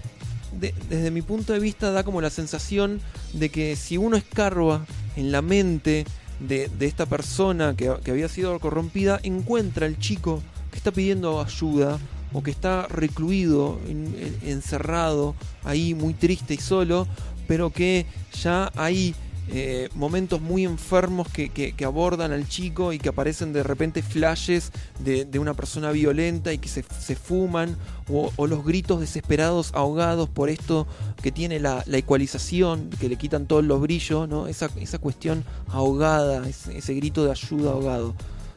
[0.60, 3.00] de- desde mi punto de vista da como la sensación
[3.32, 4.86] de que si uno escarba
[5.16, 6.04] en la mente
[6.38, 10.40] de, de esta persona que, que había sido corrompida, encuentra al chico
[10.70, 11.98] que está pidiendo ayuda
[12.32, 15.34] o que está recluido, en- en- encerrado,
[15.64, 17.08] ahí muy triste y solo,
[17.48, 18.06] pero que
[18.40, 19.16] ya hay
[19.50, 25.38] eh, momentos muy enfermos que, abordan al chico y que aparecen de repente flashes de,
[25.38, 27.76] una persona violenta y que se, fuman,
[28.10, 30.86] o, los gritos desesperados ahogados por esto
[31.22, 34.48] que tiene la, la ecualización, que le quitan todos los brillos, ¿no?
[34.48, 38.14] esa, esa cuestión ahogada, ese, grito de ayuda ahogado.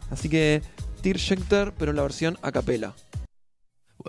[0.10, 0.62] Así que
[1.02, 2.94] Tearjerker, pero en la versión a capela.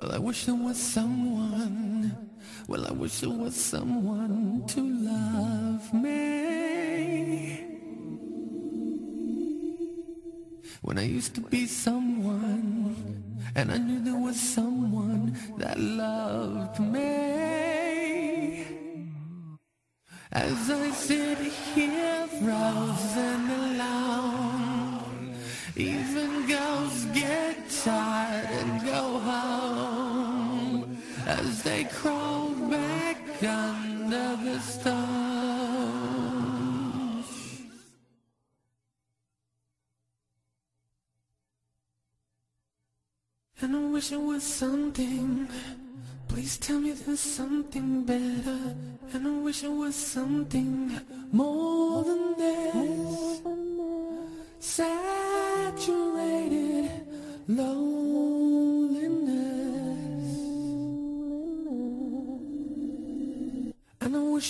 [0.01, 2.16] Well, I wish there was someone.
[2.66, 7.66] Well, I wish there was someone to love me.
[10.81, 12.97] When I used to be someone,
[13.55, 18.64] and I knew there was someone that loved me.
[20.32, 21.39] As I sit
[21.74, 24.72] here frozen alone,
[25.83, 35.63] even ghosts get tired and go home as they crawl back under the stones.
[43.61, 45.49] And I wish it was something.
[46.29, 48.77] Please tell me there's something better.
[49.13, 51.01] And I wish it was something
[51.33, 52.82] more than this.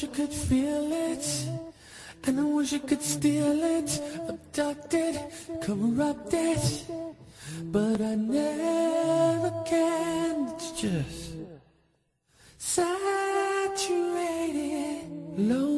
[0.05, 1.27] I could feel it.
[2.25, 5.21] And I wish I could steal it, Abducted,
[5.61, 6.59] corrupted.
[7.65, 10.49] But I never can.
[10.55, 11.35] It's just
[12.59, 13.79] saturated
[15.39, 15.72] loneliness.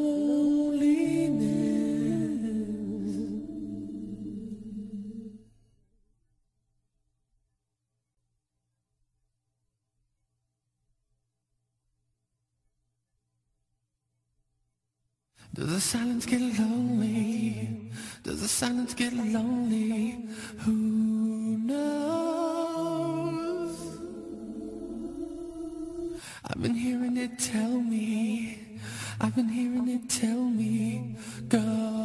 [15.85, 17.91] Silence get lonely?
[18.23, 20.27] Does the silence get lonely?
[20.61, 20.73] Who
[21.71, 22.49] knows?
[26.47, 28.79] I've been hearing it tell me,
[29.21, 31.17] I've been hearing it tell me,
[31.49, 32.04] go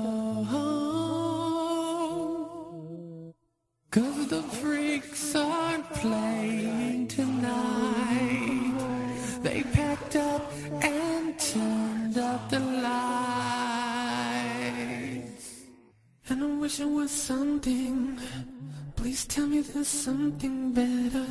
[17.30, 18.18] something.
[18.96, 21.28] Please tell me there's something better.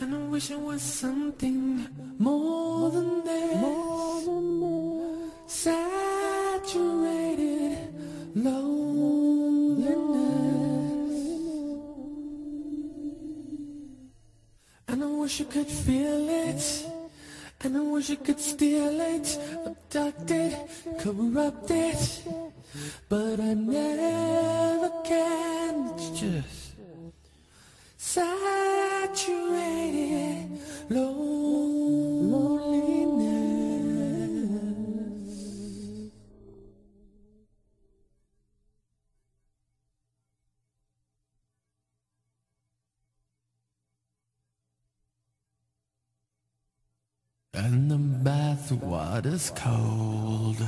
[0.00, 1.88] And I wish it was something
[2.18, 3.64] more than this.
[5.64, 6.68] Saturated
[8.34, 9.88] loneliness.
[14.88, 16.62] And I wish I could feel it.
[17.62, 20.52] And I wish I could steal it, abduct it,
[21.00, 22.00] corrupt it.
[23.08, 25.90] But I never can.
[25.94, 26.74] It's just
[27.96, 29.08] saturated
[30.90, 32.28] loneliness.
[47.54, 50.58] And the bath water's cold.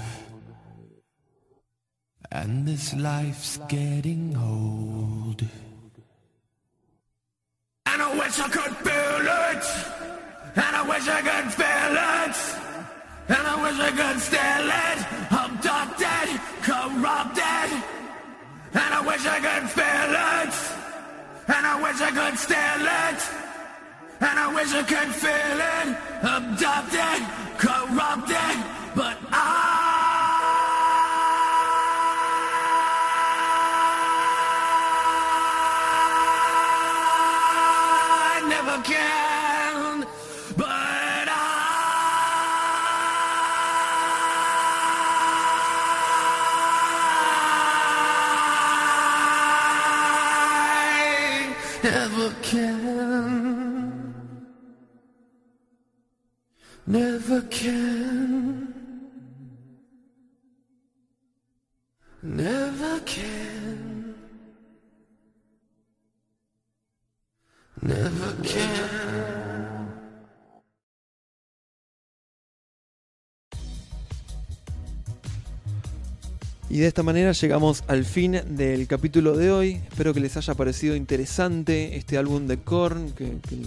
[2.32, 5.44] And this life's getting old.
[7.86, 9.64] And I wish I could feel it.
[10.54, 12.36] And I wish I could feel it.
[13.34, 14.98] And I wish I could steal it.
[15.42, 16.28] Abducted,
[16.62, 17.70] corrupted.
[18.74, 20.54] And I wish I could feel it.
[21.48, 23.20] And I wish I could steal it.
[24.20, 25.88] And I wish I could feel it.
[26.22, 27.22] Abducted,
[27.58, 28.56] corrupted.
[28.94, 29.89] But I
[38.70, 39.10] never can.
[51.82, 54.14] Never can,
[56.86, 58.74] never can,
[62.22, 63.59] never can.
[76.68, 79.72] Y de esta manera llegamos al fin del capítulo de hoy.
[79.90, 83.66] Espero que les haya parecido interesante este álbum de Korn, que, que-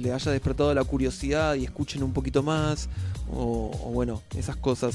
[0.00, 2.88] le haya despertado la curiosidad y escuchen un poquito más,
[3.30, 4.94] o, o bueno, esas cosas.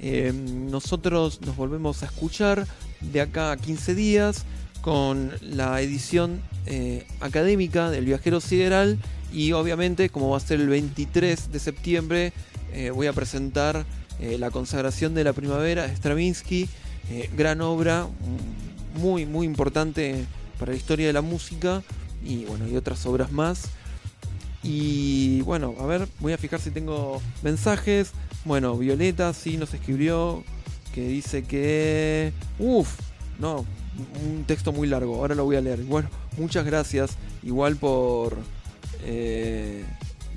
[0.00, 2.66] Eh, nosotros nos volvemos a escuchar
[3.00, 4.44] de acá a 15 días
[4.82, 8.98] con la edición eh, académica del Viajero Sideral
[9.32, 12.32] y obviamente como va a ser el 23 de septiembre
[12.74, 13.86] eh, voy a presentar
[14.20, 16.68] eh, la consagración de la primavera de Stravinsky,
[17.36, 18.06] gran obra,
[19.00, 20.24] muy muy importante
[20.58, 21.82] para la historia de la música
[22.24, 23.64] y bueno, y otras obras más.
[24.62, 28.12] Y bueno, a ver, voy a fijar si tengo mensajes.
[28.44, 30.44] Bueno, Violeta sí nos escribió
[30.94, 32.32] que dice que...
[32.60, 32.96] Uf,
[33.40, 33.66] no,
[34.24, 35.82] un texto muy largo, ahora lo voy a leer.
[35.84, 36.08] Bueno,
[36.38, 38.36] muchas gracias igual por,
[39.04, 39.84] eh,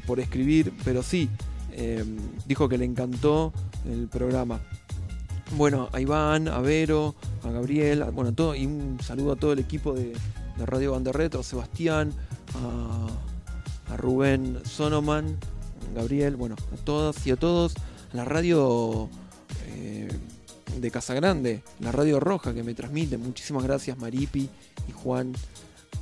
[0.05, 1.29] por escribir, pero sí,
[1.71, 2.03] eh,
[2.47, 3.53] dijo que le encantó
[3.85, 4.59] el programa.
[5.55, 9.53] Bueno, a Iván, a Vero, a Gabriel, a- bueno, todo, y un saludo a todo
[9.53, 10.13] el equipo de,
[10.65, 12.13] Radio Banda Retro, a Sebastián,
[13.89, 15.37] a, a Rubén Sonoman,
[15.93, 17.75] Gabriel, bueno, a todas y a todos,
[18.13, 19.09] a la radio
[19.67, 20.07] eh,
[20.79, 24.49] de Casagrande, la radio roja que me transmite, muchísimas gracias Maripi
[24.87, 25.33] y Juan.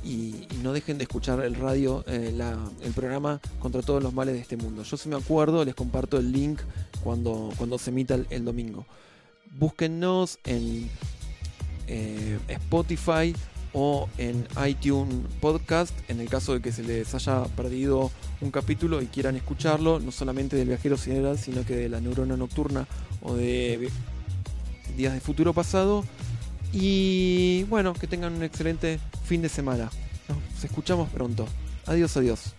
[0.02, 4.34] Y, no dejen de escuchar el radio, eh, la- el programa contra todos los males
[4.34, 4.82] de este mundo.
[4.82, 6.60] Yo si me acuerdo, les comparto el link
[7.02, 8.84] cuando, cuando se emita el, el domingo.
[9.58, 10.90] Búsquennos en
[11.86, 13.34] eh, Spotify
[13.72, 18.10] o en iTunes Podcast en el caso de que se les haya perdido
[18.40, 22.36] un capítulo y quieran escucharlo, no solamente del viajero sideral, sino que de la neurona
[22.36, 22.86] nocturna
[23.22, 23.90] o de
[24.96, 26.04] días de futuro pasado.
[26.72, 29.90] Y bueno, que tengan un excelente fin de semana.
[30.28, 31.46] Nos escuchamos pronto.
[31.86, 32.54] Adiós, adiós.